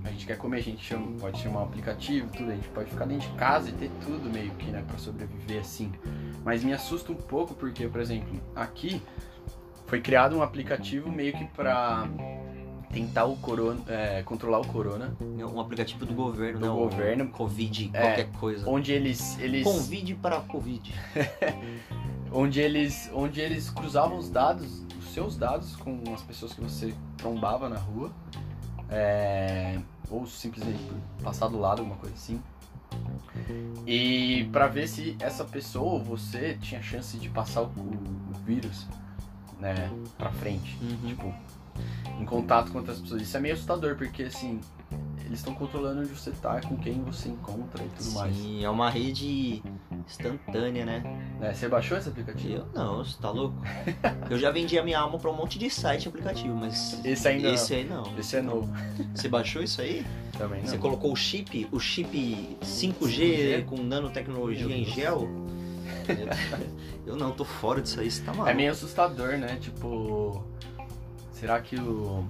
[0.03, 2.89] a gente quer comer, a gente chama- pode chamar um aplicativo, tudo, a gente pode
[2.89, 5.91] ficar dentro de casa e ter tudo meio que, né, pra sobreviver assim.
[6.43, 9.01] Mas me assusta um pouco porque, por exemplo, aqui
[9.87, 12.07] foi criado um aplicativo meio que pra
[12.91, 16.71] tentar o corona, é, controlar o corona, um aplicativo do governo, Do né?
[16.71, 17.27] o governo.
[17.30, 18.69] Covid, É, qualquer coisa.
[18.69, 20.93] onde eles eles Convide para Covid.
[22.32, 26.93] onde eles onde eles cruzavam os dados, os seus dados com as pessoas que você
[27.17, 28.12] trombava na rua,
[28.89, 30.80] é, ou simplesmente
[31.23, 32.41] passar do lado, alguma coisa assim.
[33.88, 38.86] E pra ver se essa pessoa ou você tinha chance de passar o, o vírus,
[39.60, 41.08] né, pra frente, Uhum.
[41.08, 41.34] tipo,
[42.19, 43.21] em contato com outras pessoas.
[43.21, 44.60] Isso é meio assustador porque assim,
[45.25, 48.36] eles estão controlando onde você tá, com quem você encontra e tudo mais.
[48.36, 49.63] Sim, é uma rede
[50.07, 50.99] instantânea, né?
[51.39, 52.53] Né, Você baixou esse aplicativo?
[52.55, 53.55] Eu não, você tá louco?
[54.29, 57.47] Eu já vendi a minha alma pra um monte de site aplicativo, mas Esse ainda
[57.47, 57.53] não.
[57.55, 58.17] esse aí não.
[58.17, 58.69] Esse é novo
[59.15, 60.05] Você baixou isso aí?
[60.38, 60.67] também, não.
[60.67, 63.65] Você colocou o chip, o chip 5G, 5G?
[63.65, 64.95] com nanotecnologia Meu em Deus.
[64.95, 65.29] gel?
[67.05, 68.49] Eu não, tô fora disso aí, você tá maluco.
[68.49, 69.57] É meio assustador, né?
[69.62, 70.43] Tipo,
[71.41, 72.23] será que o...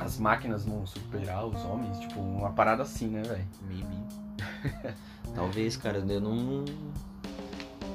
[0.00, 1.98] as máquinas vão superar os homens?
[1.98, 3.46] Tipo, uma parada assim, né, velho?
[3.68, 4.96] Maybe.
[5.36, 6.64] Talvez, cara, eu não.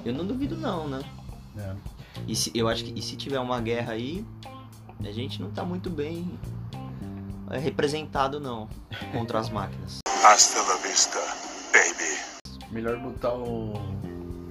[0.05, 1.01] Eu não duvido não, né?
[1.57, 1.75] É.
[2.27, 4.23] E se, eu acho que e se tiver uma guerra aí,
[4.99, 6.39] a gente não tá muito bem
[7.49, 8.69] é, representado não
[9.11, 9.99] contra as máquinas.
[10.23, 11.19] Hasta la vista,
[11.73, 12.71] baby.
[12.71, 13.73] Melhor botar o...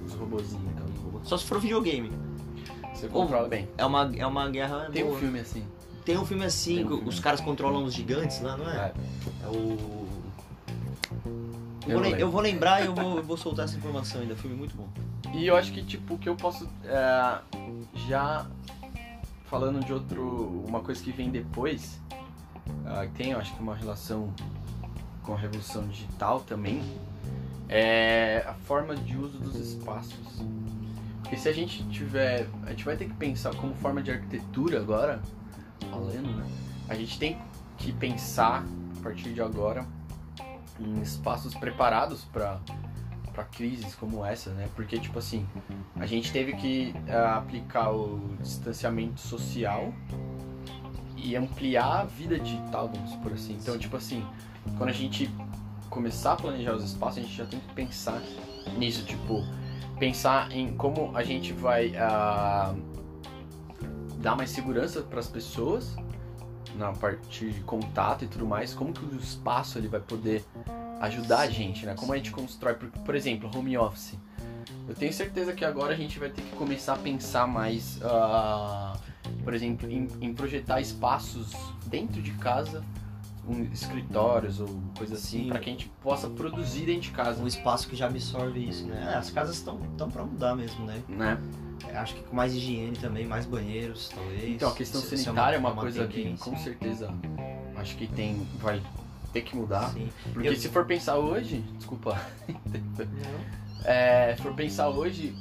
[0.05, 1.21] os robozinhos, então.
[1.23, 2.11] Só se for videogame.
[2.97, 3.67] Você controla bem.
[3.77, 4.89] É uma, é uma guerra.
[4.91, 5.19] Tem um boa.
[5.19, 5.63] filme assim.
[6.03, 7.09] Tem um filme assim, um filme.
[7.09, 8.75] os caras controlam os gigantes lá, não é?
[8.75, 8.93] É.
[9.43, 10.07] É o.
[11.85, 14.35] Eu, Eu vou, eu vou lembrar e eu vou, eu vou soltar essa informação ainda.
[14.35, 14.87] Filme muito bom.
[15.33, 16.67] E eu acho que, tipo, que eu posso.
[16.85, 17.39] é,
[18.07, 18.47] já
[19.45, 20.63] falando de outro.
[20.67, 22.01] Uma coisa que vem depois.
[22.65, 24.33] que tem, eu acho que uma relação
[25.21, 26.81] com a revolução digital também.
[27.69, 30.41] É a forma de uso dos espaços.
[31.27, 32.47] Porque se a gente tiver.
[32.65, 35.21] A gente vai ter que pensar como forma de arquitetura agora.
[35.91, 36.45] Falando, né?
[36.87, 37.37] A gente tem
[37.77, 38.63] que pensar
[38.97, 39.85] a partir de agora
[40.79, 42.59] em espaços preparados para
[43.33, 44.69] para crises como essa, né?
[44.73, 45.45] Porque tipo assim,
[45.97, 49.93] a gente teve que ah, aplicar o distanciamento social
[51.15, 53.53] e ampliar a vida digital, vamos por assim.
[53.61, 54.25] Então, tipo assim,
[54.77, 55.29] quando a gente
[55.89, 58.19] começar a planejar os espaços, a gente já tem que pensar
[58.77, 59.45] nisso, tipo,
[59.99, 62.73] pensar em como a gente vai ah,
[64.19, 65.95] dar mais segurança para as pessoas
[66.75, 70.43] na partir de contato e tudo mais, como que o espaço ele vai poder
[71.01, 71.95] ajudar a gente, né?
[71.95, 74.15] Como a gente constrói, por, por exemplo, home office.
[74.87, 78.97] Eu tenho certeza que agora a gente vai ter que começar a pensar mais, ah,
[79.43, 81.51] por exemplo, em, em projetar espaços
[81.87, 82.83] dentro de casa,
[83.47, 85.47] um, escritórios ou coisa assim, Sim.
[85.49, 88.85] para que a gente possa produzir dentro de casa, Um espaço que já absorve isso,
[88.85, 89.11] né?
[89.13, 91.01] É, as casas estão tão para mudar mesmo, né?
[91.07, 91.37] né?
[91.87, 94.43] É, Acho que com mais higiene também, mais banheiros, talvez.
[94.55, 97.13] Então a questão Isso- isso sanitária é uma, coisa que com certeza
[97.75, 98.81] acho que tem vai
[99.31, 99.89] ter que mudar.
[99.91, 100.09] Sim.
[100.33, 102.19] Porque Eu- se for pensar hoje, desculpa,
[103.85, 105.35] é, for pensar hoje,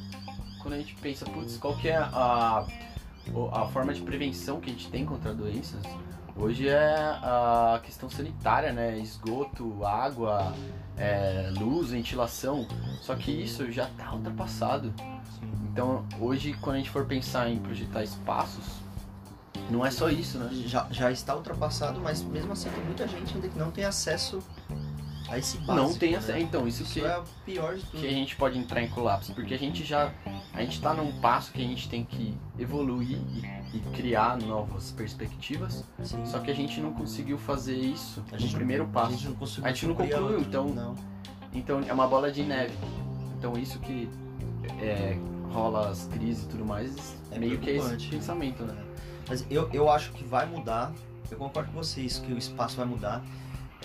[0.60, 2.66] quando a gente pensa, putz, qual que é a,
[3.52, 5.82] a forma de prevenção que a gente tem contra doenças?
[6.38, 8.98] Hoje é a questão sanitária, né?
[8.98, 10.52] Esgoto, água,
[10.96, 12.66] é, luz, ventilação.
[13.00, 14.92] Só que isso já está ultrapassado.
[15.72, 18.64] Então hoje, quando a gente for pensar em projetar espaços,
[19.70, 20.50] não é só isso, né?
[20.66, 24.42] Já, já está ultrapassado, mas mesmo assim tem muita gente ainda que não tem acesso
[25.28, 25.74] a esse básico.
[25.74, 26.18] não tem né?
[26.18, 26.38] essa.
[26.38, 28.00] Então, isso, que, é o pior de tudo.
[28.00, 30.12] que a gente pode entrar em colapso, porque a gente já
[30.54, 33.18] a gente tá num passo que a gente tem que evoluir
[33.72, 36.24] e, e criar novas perspectivas, Sim.
[36.24, 39.12] só que a gente não conseguiu fazer isso A no primeiro A passo.
[39.12, 40.94] gente não conseguiu A gente não a concluiu, então- Não.
[41.52, 42.74] Então é uma bola de neve.
[43.38, 44.08] Então isso que
[44.80, 45.16] é,
[45.50, 48.74] rola as crises e tudo mais, É meio que é esse pensamento, né?
[49.28, 50.92] Mas eu, eu acho que vai mudar.
[51.30, 53.24] Eu concordo com vocês que o espaço vai mudar.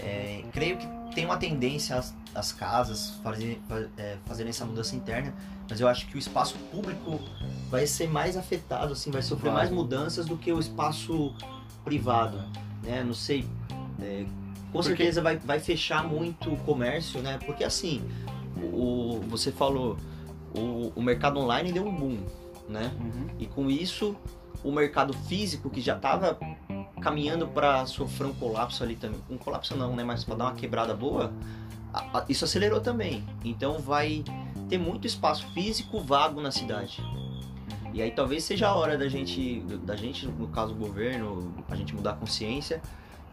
[0.01, 3.19] É, creio que tem uma tendência as, as casas
[3.97, 5.33] é, fazerem essa mudança interna,
[5.69, 7.19] mas eu acho que o espaço público
[7.69, 11.33] vai ser mais afetado, assim, vai sofrer mais mudanças do que o espaço
[11.83, 12.43] privado,
[12.83, 13.03] né?
[13.03, 13.45] Não sei.
[14.01, 14.25] é,
[14.71, 17.37] com Porque- certeza vai, vai fechar muito o comércio, né?
[17.45, 18.01] Porque assim,
[18.57, 19.97] o, você falou,
[20.55, 22.19] o, o mercado online deu um boom,
[22.69, 22.91] né?
[22.99, 23.27] Uhum.
[23.37, 24.15] E com isso,
[24.63, 26.37] o mercado físico, que já estava
[27.01, 30.03] caminhando para sofrer um colapso ali também, um colapso não, né?
[30.03, 31.33] Mas para dar uma quebrada boa,
[32.29, 33.23] isso acelerou também.
[33.43, 34.23] Então vai
[34.69, 37.03] ter muito espaço físico vago na cidade.
[37.93, 41.75] E aí talvez seja a hora da gente, da gente, no caso o governo, a
[41.75, 42.81] gente mudar a consciência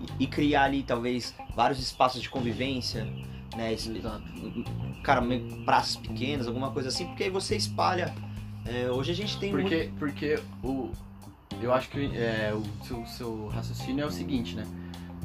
[0.01, 3.05] e, e criar ali talvez vários espaços de convivência,
[3.57, 3.77] né?
[5.05, 5.23] Cara,
[5.65, 8.13] praças pequenas, alguma coisa assim, porque aí você espalha.
[8.65, 10.91] É, hoje a gente tem muito Porque, porque o,
[11.61, 14.67] eu acho que é, o seu, seu raciocínio é o seguinte, né?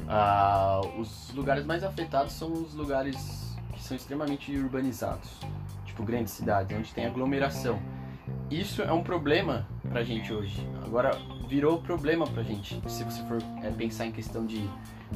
[0.08, 5.30] Ah, os lugares mais afetados são os lugares que são extremamente urbanizados,
[5.84, 7.80] tipo grandes cidades, onde tem aglomeração.
[8.50, 10.66] Isso é um problema pra gente hoje.
[10.84, 11.18] Agora
[11.48, 12.80] virou problema pra gente.
[12.88, 14.68] Se você for é, pensar em questão de,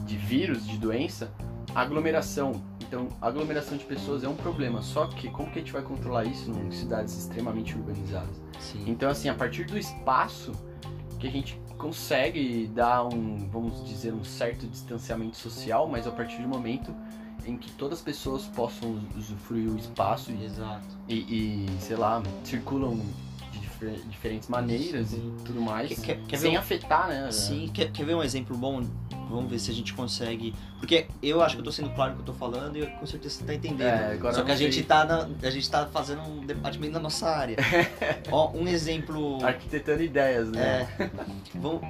[0.04, 1.32] de vírus, de doença,
[1.74, 2.52] a aglomeração.
[2.80, 4.80] Então, aglomeração de pessoas é um problema.
[4.80, 8.40] Só que como que a gente vai controlar isso em cidades extremamente urbanizadas?
[8.58, 8.84] Sim.
[8.86, 10.52] Então, assim, a partir do espaço
[11.18, 16.42] que a gente consegue dar um, vamos dizer, um certo distanciamento social, mas a partir
[16.42, 16.94] do momento
[17.46, 20.86] em que todas as pessoas possam usufruir o espaço e, Exato.
[21.08, 21.14] e,
[21.66, 23.00] e, sei lá, circulam
[23.78, 27.30] difer- diferentes maneiras e tudo mais, Quer- quer- sem um- afetar, né?
[27.30, 28.82] Sim, quer, quer ver um exemplo bom?
[29.30, 30.54] Vamos ver se a gente consegue.
[30.78, 33.06] Porque eu acho que eu tô sendo claro no que eu tô falando e com
[33.06, 33.82] certeza você tá entendendo.
[33.86, 36.92] É, Só eu que a gente, tá na, a gente tá fazendo um debate meio
[36.92, 37.56] na nossa área.
[38.32, 39.44] Ó, um exemplo.
[39.44, 40.88] Arquitetando ideias, né?
[40.98, 41.10] É,
[41.56, 41.82] vamos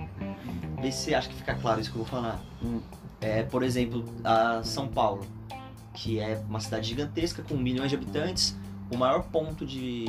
[0.80, 2.40] ver se acha que fica claro isso que eu vou falar.
[2.60, 2.80] Hum.
[3.20, 5.24] É, por exemplo, a São Paulo,
[5.94, 8.56] que é uma cidade gigantesca com milhões de habitantes,
[8.90, 10.06] o maior ponto de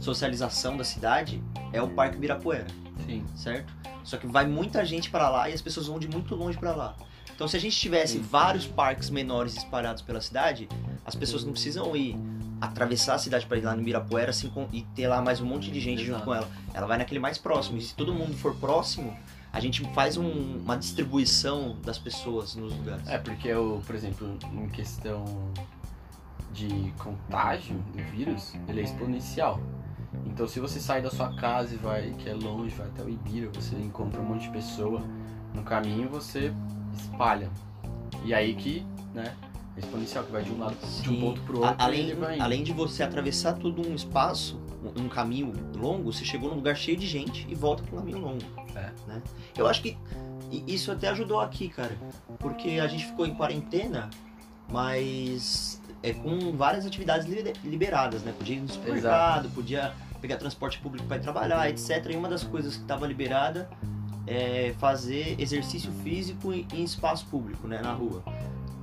[0.00, 2.66] socialização da cidade é o Parque Ibirapuera
[3.06, 3.24] Sim.
[3.34, 3.72] certo?
[4.04, 6.74] Só que vai muita gente para lá e as pessoas vão de muito longe para
[6.74, 6.96] lá.
[7.34, 8.20] Então, se a gente tivesse Sim.
[8.20, 10.68] vários parques menores espalhados pela cidade,
[11.04, 12.16] as pessoas não precisam ir
[12.60, 15.70] atravessar a cidade para ir lá no Ibirapuera assim, e ter lá mais um monte
[15.70, 16.24] de gente junto Exato.
[16.24, 16.48] com ela.
[16.74, 17.78] Ela vai naquele mais próximo.
[17.78, 19.16] E se todo mundo for próximo,
[19.52, 23.06] a gente faz um- uma distribuição das pessoas nos lugares.
[23.06, 25.24] É, porque, o, por exemplo, em questão
[26.52, 29.60] de contágio do vírus, ele é exponencial.
[30.26, 33.08] Então, se você sai da sua casa e vai, que é longe, vai até o
[33.08, 35.02] Ibira, você encontra um monte de pessoa
[35.54, 36.52] no caminho, você
[36.96, 37.50] espalha.
[38.24, 39.34] E aí que, né,
[39.76, 41.20] é exponencial, que vai de um lado, de um Sim.
[41.20, 44.60] ponto pro A- outro, e além, além de você atravessar todo um espaço,
[44.96, 48.44] um, caminho longo, você chegou num lugar cheio de gente e volta um caminho longo.
[48.74, 48.90] É.
[49.06, 49.22] Né?
[49.56, 49.96] Eu acho que
[50.66, 51.96] isso até ajudou aqui, cara.
[52.38, 54.08] Porque a gente ficou em quarentena,
[54.70, 55.77] mas
[56.10, 58.32] é com várias atividades libe- liberadas, né?
[58.36, 62.06] Podia ir no supermercado, podia pegar transporte público para ir trabalhar, etc.
[62.10, 63.68] E uma das coisas que estava liberada
[64.26, 68.22] é fazer exercício físico em em espaço público, né, na rua.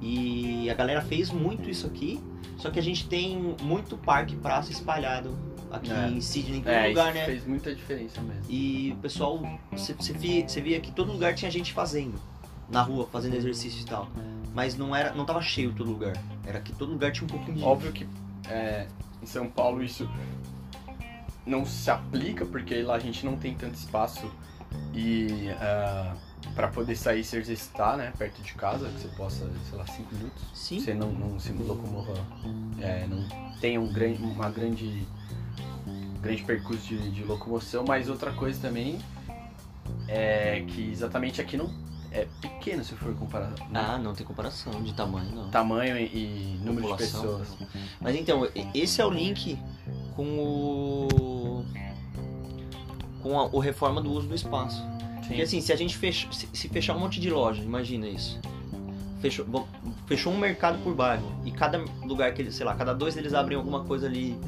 [0.01, 2.19] E a galera fez muito isso aqui,
[2.57, 5.35] só que a gente tem muito parque praça espalhado
[5.71, 6.07] aqui É.
[6.09, 7.25] em Sydney, em todo É, lugar, né?
[7.25, 8.43] fez muita diferença mesmo.
[8.49, 12.15] E o pessoal, você, via, você via que todo lugar tinha gente fazendo,
[12.69, 14.07] na rua, fazendo exercício e tal.
[14.55, 16.13] Mas não era, não tava cheio todo lugar.
[16.45, 18.07] Era que todo lugar tinha um pouquinho de Óbvio que
[18.49, 18.87] é,
[19.21, 20.09] em São Paulo isso
[21.45, 24.31] não se aplica, porque lá a gente não tem tanto espaço
[24.93, 25.49] e
[26.55, 29.85] para poder sair e se exercitar, né, perto de casa, que você possa, sei lá,
[29.85, 30.43] 5 minutos.
[30.53, 30.79] Sim.
[30.79, 32.13] Você não, não se locomova,
[32.79, 33.27] é, não
[33.59, 35.05] tem um grande, uma grande,
[36.21, 38.99] grande percurso de, de locomoção, mas outra coisa também
[40.07, 41.69] é que exatamente aqui não
[42.15, 45.49] é pequeno se for comparar né, Ah, não tem comparação de tamanho, não.
[45.49, 47.47] tamanho e, e número de pessoas.
[47.99, 49.57] Mas então, esse é o link
[50.15, 51.65] com o.
[53.21, 54.81] com a, o reforma do uso do espaço.
[55.27, 58.39] Porque assim, se a gente fech, se, se fechar um monte de loja, imagina isso.
[59.21, 59.67] Fechou,
[60.05, 63.33] fechou um mercado por bairro e cada lugar que eles, sei lá, cada dois eles
[63.33, 64.39] abrem alguma coisa ali,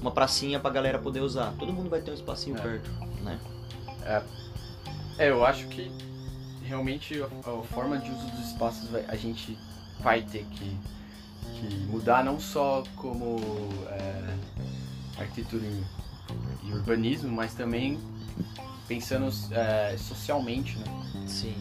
[0.00, 1.52] uma pracinha pra galera poder usar.
[1.58, 2.60] Todo mundo vai ter um espacinho É.
[2.60, 2.90] perto,
[3.22, 3.38] né?
[5.18, 5.90] É, eu acho que
[6.66, 9.56] realmente a, a forma de uso dos espaços vai- a gente
[10.00, 10.76] vai ter que,
[11.60, 13.36] que mudar não só como
[13.90, 14.34] é,
[15.18, 17.98] arquitetura e, urbanismo, mas também
[18.88, 20.84] pensando é, socialmente, né?
[21.26, 21.54] Sim.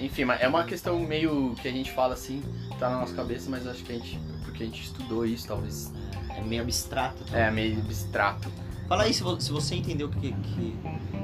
[0.00, 2.42] Enfim, é uma questão meio que a gente fala assim,
[2.78, 5.92] tá na nossa cabeça, mas acho que a gente, porque a gente estudou isso, talvez
[6.30, 7.22] É meio abstrato.
[7.24, 7.38] tá?
[7.38, 8.50] é meio abstrato.
[8.88, 10.76] Fala aí se você entendeu que, que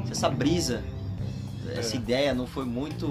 [0.06, 0.82] se essa brisa,
[1.76, 1.98] essa É.
[1.98, 3.06] ideia não foi muito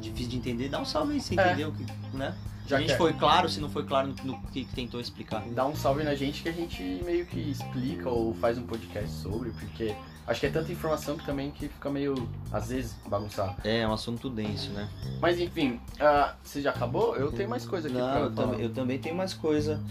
[0.00, 1.46] difícil de entender, dá um salve aí se você É.
[1.48, 2.34] entendeu, que, né?
[2.66, 4.98] Já a gente que é- foi claro, se não foi claro no, no que tentou
[5.00, 5.42] explicar.
[5.50, 9.10] dá um salve na gente que a gente meio que explica ou faz um podcast
[9.10, 9.94] sobre, porque
[10.26, 13.56] acho que é tanta informação que também que fica meio, às vezes, bagunçado.
[13.64, 14.88] É, é um assunto denso, né?
[15.20, 17.16] Mas enfim, ah, você já acabou?
[17.16, 18.48] Eu tenho mais coisa aqui Não, pra eu, falar.
[18.48, 19.82] também, eu também tenho mais coisa.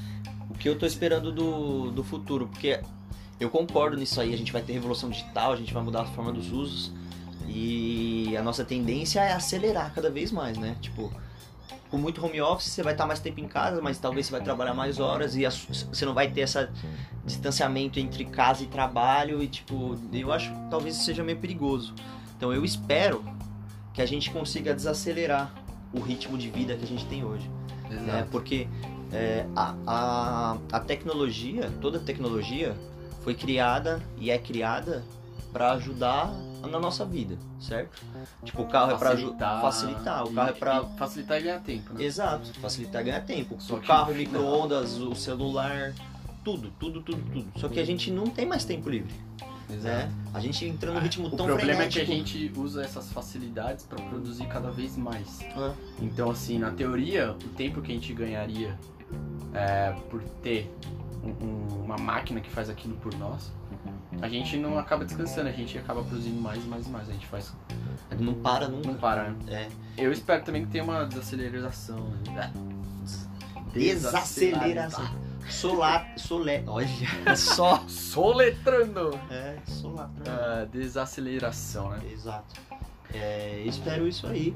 [0.50, 2.80] O que eu tô esperando do, do futuro, porque
[3.40, 6.06] eu concordo nisso aí, a gente vai ter revolução digital, a gente vai mudar a
[6.06, 6.92] forma dos usos
[7.48, 10.76] e a nossa tendência é acelerar cada vez mais, né?
[10.82, 11.12] Tipo,
[11.90, 14.42] com muito home office você vai estar mais tempo em casa, mas talvez você vai
[14.42, 16.68] trabalhar mais horas e você não vai ter esse
[17.26, 21.94] distanciamento entre casa e trabalho e tipo, eu acho que talvez isso seja meio perigoso.
[22.36, 23.24] Então eu espero
[23.94, 25.54] que a gente consiga desacelerar
[25.94, 27.48] o ritmo de vida que a gente tem hoje
[28.02, 28.28] né?
[28.32, 28.68] Porque
[29.12, 32.76] é, a, a, a tecnologia, toda tecnologia
[33.24, 35.04] foi criada e é criada
[35.54, 36.34] para ajudar
[36.70, 38.02] na nossa vida, certo?
[38.44, 41.94] Tipo, o carro é para facilitar, facilitar, o carro é para facilitar e ganhar tempo,
[41.94, 42.04] né?
[42.04, 43.56] Exato, facilitar e ganhar tempo.
[43.60, 45.94] Só o carro, no micro-ondas, o celular,
[46.44, 47.48] tudo, tudo, tudo, tudo.
[47.60, 49.14] Só que a gente não tem mais tempo livre,
[49.82, 50.12] né?
[50.34, 52.38] A gente entra num ritmo O tão problema é que a frenético.
[52.40, 55.42] gente usa essas facilidades para produzir cada vez mais.
[55.42, 55.74] É.
[56.02, 58.76] Então, assim, na teoria, o tempo que a gente ganharia
[59.54, 60.74] é, por ter
[61.24, 63.52] um- um- uma máquina que faz aquilo por nós,
[64.22, 67.10] a gente não acaba descansando, a gente acaba produzindo mais e mais e mais.
[67.10, 67.54] A gente faz.
[68.20, 68.88] Não para nunca.
[68.88, 69.70] Não para, né?
[69.98, 70.04] É.
[70.06, 72.00] Eu espero também que tenha uma desaceleração.
[72.32, 72.52] Né?
[73.74, 75.34] Desaceleração.
[75.50, 76.88] Solar, solé, olha
[77.36, 77.84] só.
[77.88, 79.20] Soletrando!
[79.30, 80.10] É, solar.
[80.26, 82.00] Ah, desaceleração, né?
[82.12, 82.62] Exato.
[83.14, 84.56] É, espero isso aí.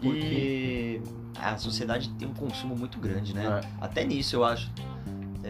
[0.00, 0.08] E.
[0.08, 1.02] Porque
[1.38, 3.60] a sociedade tem um consumo muito grande, né?
[3.80, 4.70] Até nisso eu acho.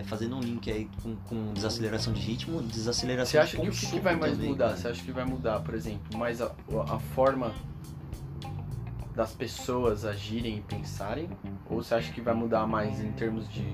[0.07, 3.73] Fazendo um link aí com, com desaceleração de ritmo, desaceleração Você acha de que o
[3.73, 4.51] que, que vai mais também.
[4.51, 4.77] mudar?
[4.77, 6.53] Você acha que vai mudar, por exemplo, mais a,
[6.89, 7.53] a forma
[9.15, 11.29] das pessoas agirem e pensarem?
[11.69, 13.65] Ou você acha que vai mudar mais em termos de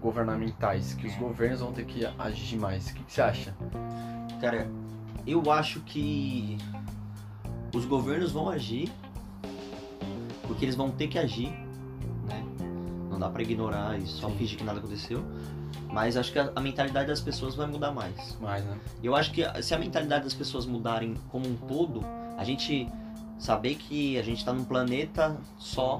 [0.00, 0.94] governamentais?
[0.94, 2.88] Que os governos vão ter que agir mais?
[2.88, 3.56] O que, que você acha?
[4.40, 4.70] Cara,
[5.26, 6.58] eu acho que
[7.74, 8.92] os governos vão agir
[10.46, 11.65] porque eles vão ter que agir, né?
[13.16, 14.36] Não dá pra ignorar e só Sim.
[14.36, 15.24] fingir que nada aconteceu.
[15.90, 18.36] Mas acho que a, a mentalidade das pessoas vai mudar mais.
[18.38, 18.76] Mais, né?
[19.02, 22.02] Eu acho que se a mentalidade das pessoas mudarem como um todo,
[22.36, 22.86] a gente
[23.38, 25.98] saber que a gente tá num planeta só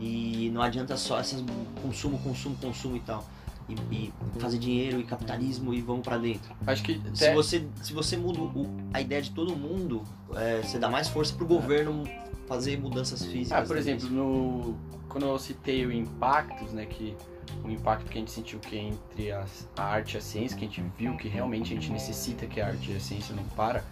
[0.00, 1.44] e não adianta só essas
[1.80, 3.24] consumo, consumo, consumo e tal.
[3.68, 6.52] E, e fazer dinheiro e capitalismo e vamos pra dentro.
[6.66, 10.02] Acho que Se até- você, se você muda o- a ideia de todo mundo,
[10.34, 12.02] é, você dá mais força pro governo
[12.46, 13.52] fazer mudanças físicas.
[13.52, 14.76] Ah, por exemplo, no
[15.08, 17.16] quando eu citei o impactos, né, que
[17.62, 20.56] o impacto que a gente sentiu que é entre as- a arte e a ciência,
[20.58, 23.34] que a gente viu que realmente a gente necessita que a arte e a ciência
[23.34, 23.84] não para.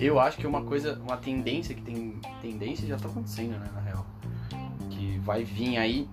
[0.00, 3.80] Eu acho que uma coisa, uma tendência que tem tendência já tá acontecendo, né, na
[3.80, 4.04] real,
[4.90, 6.08] que vai vir aí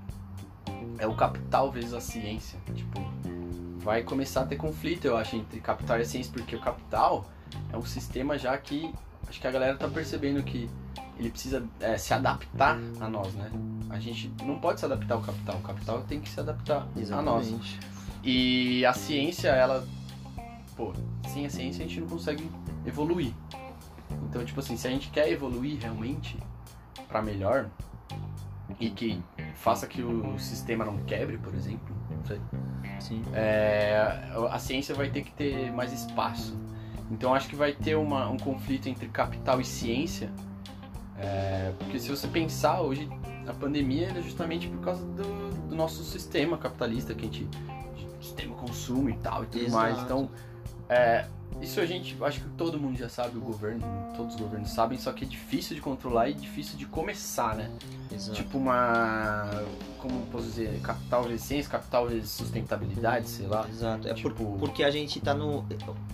[0.99, 2.99] é o capital vezes a ciência, tipo,
[3.79, 7.25] vai começar a ter conflito, eu acho, entre capital e a ciência, porque o capital
[7.73, 8.93] é um sistema já que
[9.27, 10.69] acho que a galera tá percebendo que
[11.21, 13.51] ele precisa é, se adaptar a nós, né?
[13.89, 17.21] A gente não pode se adaptar ao capital, o capital tem que se adaptar a
[17.21, 17.53] nós.
[18.23, 19.87] E a ciência, ela.
[20.75, 20.93] Pô,
[21.27, 22.49] sem a ciência a gente não consegue
[22.85, 23.33] evoluir.
[24.29, 26.37] Então, tipo assim, se a gente quer evoluir realmente
[27.07, 27.69] para melhor
[28.79, 29.21] e que
[29.55, 32.41] faça que o sistema não quebre, por exemplo, não sei,
[32.99, 33.21] Sim.
[33.33, 36.57] é, a ciência vai ter que ter mais espaço.
[37.11, 40.31] Então acho que vai ter uma, um conflito entre capital e ciência.
[41.21, 43.07] É, porque se você pensar hoje,
[43.47, 47.47] a pandemia é justamente por causa do, do nosso sistema capitalista, que a gente.
[48.21, 49.73] sistema consumo e tal e tudo Exato.
[49.83, 50.01] mais.
[50.03, 50.29] Então,
[50.89, 51.25] é,
[51.61, 52.15] isso a gente.
[52.23, 53.81] Acho que todo mundo já sabe, o governo,
[54.15, 57.69] todos os governos sabem, só que é difícil de controlar e difícil de começar, né?
[58.11, 58.37] Exato.
[58.37, 59.49] Tipo uma.
[59.97, 60.79] Como posso dizer?
[60.81, 63.67] Capital vezes ciência, capital vezes sustentabilidade, sei lá.
[63.69, 64.07] Exato.
[64.07, 65.65] É por- Tipo- porque a gente tá no.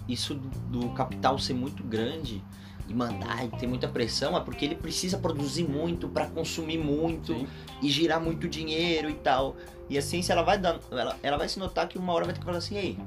[0.07, 2.43] Isso do capital ser muito grande
[2.87, 7.33] e mandar e ter muita pressão é porque ele precisa produzir muito para consumir muito
[7.33, 7.47] Sim.
[7.81, 9.55] e girar muito dinheiro e tal.
[9.89, 12.33] E a ciência ela vai dar, ela, ela vai se notar que uma hora vai
[12.33, 12.97] ter que falar assim, ei,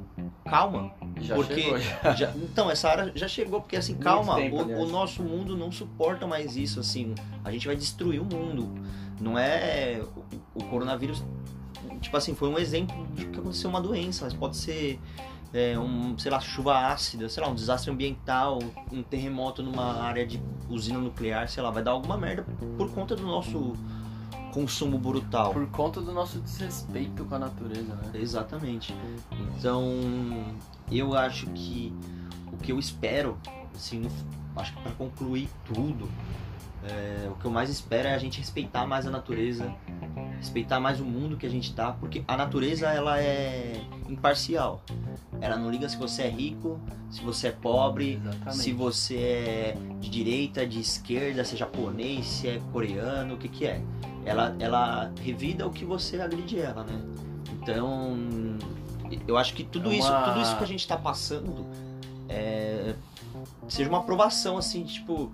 [0.46, 2.12] calma, Já porque chegou, já.
[2.16, 5.56] já- então essa hora já chegou porque assim Muito calma, tempo, o, o nosso mundo
[5.56, 7.14] não suporta mais isso assim,
[7.44, 8.72] a gente vai destruir o mundo.
[9.20, 10.00] Não é
[10.54, 11.22] o, o coronavírus
[12.00, 14.98] tipo assim, foi um exemplo de que aconteceu uma doença, mas pode ser
[15.53, 18.59] é, um, sei lá, chuva ácida, sei lá, um desastre ambiental,
[18.92, 22.44] um terremoto numa área de usina nuclear, sei lá, vai dar alguma merda
[22.76, 23.74] por conta do nosso
[24.53, 25.53] consumo brutal.
[25.53, 28.11] Por conta do nosso desrespeito com a natureza, né?
[28.14, 28.94] Exatamente.
[29.57, 29.84] Então,
[30.90, 31.92] eu acho que
[32.53, 33.38] o que eu espero,
[33.74, 34.09] assim,
[34.57, 36.09] acho que para concluir tudo,
[36.84, 39.72] é, o que eu mais espero é a gente respeitar mais a natureza,
[40.41, 43.74] respeitar mais o mundo que a gente tá, porque a natureza ela é
[44.09, 44.82] imparcial.
[45.38, 46.80] Ela não liga se você é rico,
[47.11, 48.57] se você é pobre, Exatamente.
[48.57, 53.49] se você é de direita, de esquerda, se é japonês, se é coreano, o que
[53.49, 53.82] que é.
[54.24, 57.01] Ela, ela revida o que você agride ela, né?
[57.53, 58.16] Então,
[59.28, 61.66] eu acho que tudo É isso, uma- tudo isso que a gente tá passando
[62.28, 62.95] é,
[63.68, 65.32] seja uma aprovação assim, tipo,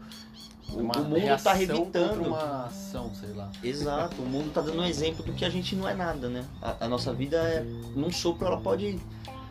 [0.70, 2.22] o, o mundo tá reação revitando.
[2.28, 3.50] uma ação, sei lá.
[3.62, 6.44] Exato, o mundo tá dando um exemplo do que a gente não é nada, né?
[6.60, 7.60] A, a nossa vida é
[7.94, 8.98] num sopro, ela pode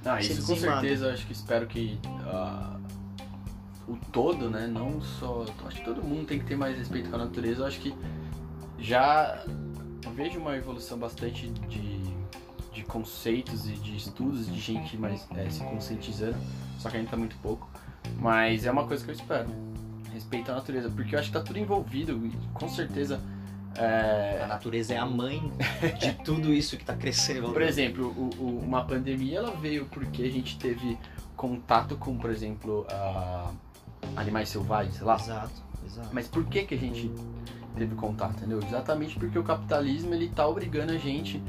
[0.03, 2.77] Ah, Ser isso com certeza, acho que espero que ah,
[3.87, 4.67] o todo, né?
[4.67, 5.45] Não só.
[5.65, 7.61] Acho que todo mundo tem que ter mais respeito com a natureza.
[7.61, 7.95] Eu acho que
[8.79, 9.43] já
[10.15, 11.99] vejo uma evolução bastante de,
[12.71, 16.37] de conceitos e de estudos de gente mais é, se conscientizando,
[16.79, 17.69] só que ainda tá muito pouco.
[18.19, 19.49] Mas é uma coisa que eu espero.
[20.15, 23.19] Respeito à natureza, porque eu acho que tá tudo envolvido e com certeza.
[23.77, 25.51] é, A natureza é a mãe
[25.99, 27.51] de tudo isso que tá crescendo.
[27.51, 30.97] por exemplo, o- o- uma pandemia ela veio porque a gente teve
[31.35, 32.87] contato com, por exemplo,
[34.15, 35.15] animais selvagens, sei lá.
[35.15, 36.09] Exato, exato.
[36.13, 37.11] Mas por que que a gente
[37.75, 38.59] teve contato, entendeu?
[38.65, 41.41] Exatamente porque o capitalismo ele tá obrigando a gente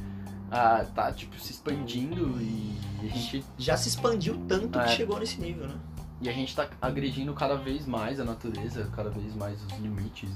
[0.50, 4.84] a tá tipo se expandindo e a gente Já se expandiu tanto É.
[4.84, 5.74] que chegou nesse nível, né?
[6.20, 10.30] E a gente tá agredindo cada vez mais a natureza, cada vez mais os limites.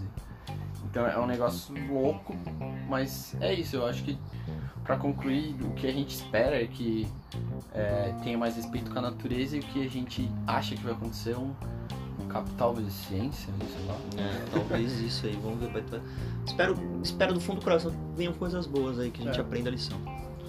[0.85, 2.35] Então é um negócio louco,
[2.89, 4.19] mas é isso, eu acho que
[4.85, 7.07] pra concluir, o que a gente espera é que
[7.73, 10.93] é, tenha mais respeito com a natureza e o que a gente acha que vai
[10.93, 11.55] acontecer é um,
[12.21, 13.97] um capital de ciência, sei lá.
[14.19, 15.71] É, talvez isso aí, vamos ver.
[15.71, 16.01] vai-
[16.45, 16.75] Espero,
[17.05, 19.43] espero do fundo do coração que venham coisas boas aí, que a gente É.
[19.43, 19.99] aprenda a lição.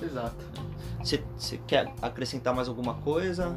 [0.02, 0.44] Exato.
[1.04, 3.56] Você quer acrescentar mais alguma coisa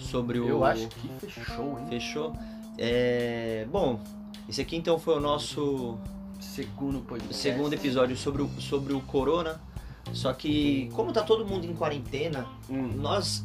[0.00, 0.48] sobre o.
[0.48, 1.86] Eu acho que fechou, hein?
[1.88, 2.32] Fechou?
[2.78, 4.00] É, Bom,
[4.48, 5.98] esse aqui então foi o nosso
[6.40, 7.34] Segundo podcast.
[7.36, 9.60] segundo episódio sobre o, sobre o Corona.
[10.12, 13.44] Só que, como tá todo mundo em quarentena, Hum, nós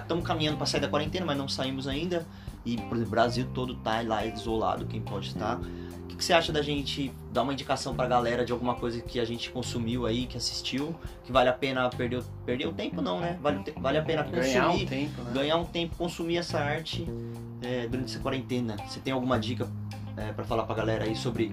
[0.00, 2.26] estamos caminhando para sair da quarentena, mas não saímos ainda.
[2.64, 5.60] E por exemplo, o Brasil todo tá lá isolado, quem pode estar.
[6.06, 9.18] O que, você acha da gente dar uma indicação pra galera de alguma coisa que
[9.18, 10.94] a gente consumiu aí, que assistiu,
[11.24, 13.36] que vale a pena perder, o- perder o tempo não, né?
[13.42, 15.32] Vale, vale a pena consumir, ganhar um tempo, né?
[15.34, 17.06] ganhar um tempo, consumir essa arte
[17.60, 18.76] é, durante essa quarentena.
[18.88, 19.68] Você tem alguma dica
[20.16, 21.52] é, para falar pra galera aí sobre,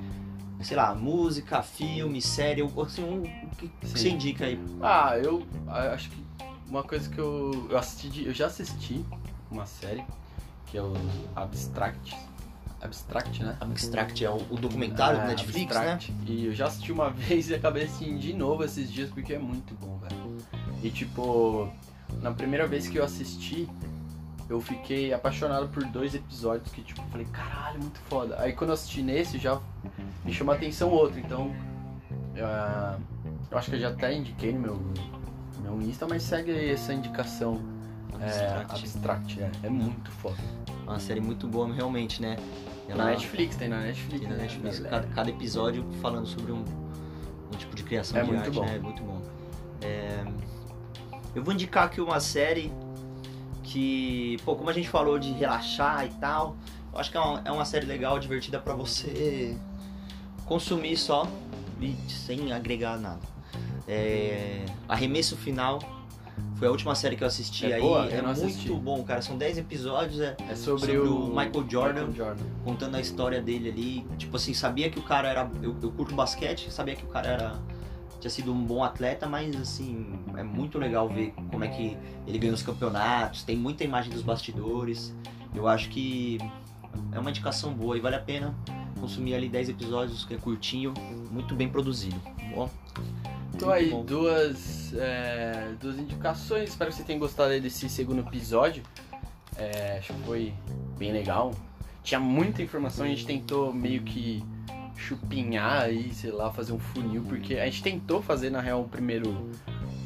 [0.62, 3.96] sei lá, música, filme, série, assim, um, o que, Sim.
[3.96, 4.60] você indica aí?
[4.82, 6.24] Ah, eu ah, acho que
[6.70, 9.04] uma coisa que eu, eu assisti, eu já assisti
[9.52, 10.04] uma série
[10.68, 10.94] que é o
[11.36, 12.16] Abstract.
[12.84, 13.58] Abstract, né?
[13.62, 16.12] Abstract é o, o documentário do É, Netflix, Abstract.
[16.12, 16.18] né?
[16.28, 19.40] E eu já assisti uma vez e acabei assistindo de novo esses dias porque é
[19.40, 20.38] muito bom, velho.
[20.84, 21.70] E tipo,
[22.22, 23.68] na primeira vez que eu assisti,
[24.50, 28.36] eu fiquei apaixonado por dois episódios que tipo, falei, caralho, muito foda.
[28.40, 29.60] Aí quando eu assisti nesse, já
[30.26, 31.54] me chamou a atenção outro, então
[32.42, 32.98] ah,
[33.50, 34.82] eu acho que eu já até indiquei no meu,
[35.66, 37.62] É um Insta, mas segue aí essa indicação.
[38.20, 38.72] É, Abstract.
[38.76, 39.52] abstract, é.
[39.64, 40.38] É muito foda.
[40.84, 42.38] Uma série muito boa, realmente, né?
[42.90, 44.20] Na Netflix, tem na Netflix.
[44.20, 44.42] Tem na né?
[44.44, 44.80] Netflix.
[44.80, 45.02] Galera.
[45.04, 46.64] Cada, cada episódio falando sobre um,
[47.54, 48.66] um tipo de criação É de muito arte, bom.
[48.66, 48.76] né?
[48.76, 49.22] É muito bom.
[49.82, 50.24] É,
[51.36, 52.72] Eu vou indicar aqui uma série
[53.64, 56.56] que, pô, como a gente falou de relaxar e tal,
[56.92, 59.58] eu acho que é uma, é uma série legal, divertida pra você
[60.46, 61.28] consumir só
[61.82, 63.22] e sem agregar nada.
[63.88, 65.80] É, Arremesso Final
[66.56, 67.82] foi a última série que eu assisti É aí.
[67.82, 68.06] boa?
[68.10, 68.70] É Eu muito assisti.
[68.72, 69.22] bom, cara.
[69.22, 70.20] São 10 episódios.
[70.22, 72.06] É, É sobre, Sobre o, o Michael Jordan.
[72.08, 72.44] Michael Jordan.
[72.64, 74.08] contando a história dele ali.
[74.18, 75.50] Tipo assim, sabia que o cara era.
[75.62, 77.60] Eu, eu curto basquete, sabia que o cara era.
[78.20, 80.06] Tinha sido um bom atleta, mas assim,
[80.38, 84.22] é muito legal ver como é que ele ganhou os campeonatos, tem muita imagem dos
[84.22, 85.14] bastidores.
[85.54, 86.38] Eu acho que
[87.12, 88.56] é uma indicação boa e vale a pena
[88.98, 90.94] consumir ali 10 episódios, que é curtinho,
[91.30, 92.16] muito bem produzido.
[92.56, 92.70] Bom,
[93.54, 94.04] Então aí, bom.
[94.04, 96.70] duas, é, duas indicações.
[96.70, 98.84] Espero que você tenha gostado desse segundo episódio.
[99.56, 100.54] É, acho que foi
[100.98, 101.54] bem legal.
[102.04, 104.44] Tinha muita informação, a gente tentou meio que
[104.96, 108.88] chupinhar aí, sei lá, fazer um funil, porque a gente tentou fazer na real um
[108.88, 109.52] primeiro.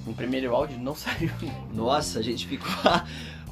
[0.05, 1.31] Um primeiro áudio, não saiu.
[1.73, 2.69] Nossa, a gente ficou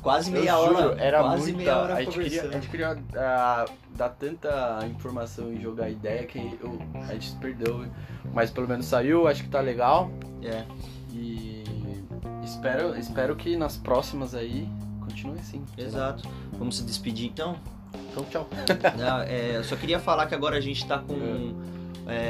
[0.05, 0.75] quase meia Eu hora.
[0.83, 3.65] juro, era quase muita, meia hora a gente queria, a gente queria ah,
[3.97, 6.79] dar tanta informação e jogar ideia que eu-
[7.09, 7.87] a gente se perdeu.
[8.31, 10.11] Mas pelo menos saiu, acho que tá legal.
[10.43, 10.63] É.
[11.11, 11.63] E
[12.43, 15.65] espero, espero que nas próximas aí continue assim.
[15.75, 16.29] Exato.
[16.53, 17.57] Vamos se despedir então?
[18.11, 18.47] Então tchau.
[18.99, 21.53] Não, é, eu só queria falar que agora a gente tá com é,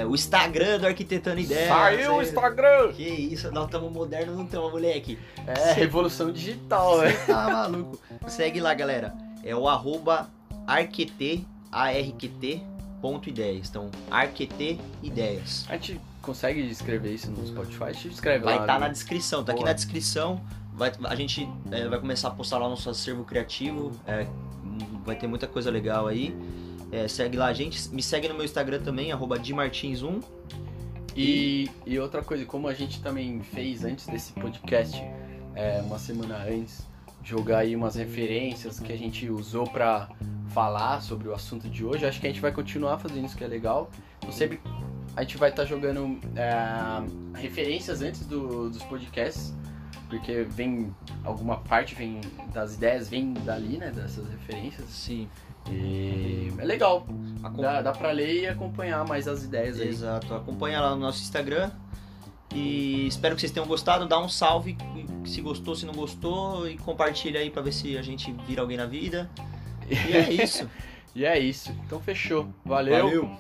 [0.08, 1.68] o Instagram do Arquitetando Ideias.
[1.68, 2.94] Saiu o É, Instagram!
[2.94, 5.18] Que isso, nós estamos modernos, não estamos, moleque.
[5.46, 7.18] É, revolução digital, velho.
[7.18, 8.00] Você tá maluco.
[8.28, 9.14] Segue lá, galera.
[9.44, 10.30] É o arroba
[10.66, 12.62] arquet, A-R-Q-T,
[13.02, 13.70] ponto ideias.
[13.70, 15.66] Então, arquet ideias.
[15.70, 17.84] A gente consegue escrever isso no Spotify?
[17.84, 18.62] A gente escreve Vai lá.
[18.62, 19.70] estar no- na descrição, tá aqui Boa.
[19.70, 20.42] na descrição.
[20.74, 23.92] Vai, a gente é, vai começar a postar lá nosso acervo criativo.
[24.08, 24.26] é,
[25.06, 26.36] vai ter muita coisa legal aí.
[26.92, 27.90] É, segue lá a gente.
[27.90, 30.24] Me segue no meu Instagram também, arroba dimartins1.
[31.16, 35.02] E, e outra coisa, como a gente também fez antes desse podcast,
[35.56, 36.86] é, uma semana antes,
[37.24, 40.10] jogar aí umas referências que a gente usou pra
[40.50, 43.44] falar sobre o assunto de hoje, acho que a gente vai continuar fazendo isso que
[43.44, 43.90] é legal.
[44.18, 44.60] Então sempre
[45.16, 49.54] a gente vai estar jogando é, referências antes do- dos podcasts,
[50.10, 52.20] porque vem alguma parte vem
[52.54, 54.86] das ideias, vem dali, né, dessas referências.
[54.90, 55.30] Sim.
[55.70, 57.06] E é legal,
[57.44, 59.88] Acom- dá, dá pra ler e acompanhar mais as ideias aí.
[59.90, 60.34] Exato.
[60.34, 61.72] Acompanha lá no nosso Instagram.
[62.54, 64.08] E espero que vocês tenham gostado.
[64.08, 64.78] Dá um salve
[65.26, 66.70] se gostou, se não gostou.
[66.70, 69.30] E compartilha aí pra ver se a gente vira alguém na vida.
[69.90, 70.70] E é isso.
[71.14, 71.72] E é isso.
[71.86, 72.48] Então fechou.
[72.64, 73.04] Valeu.
[73.06, 73.38] Valeu.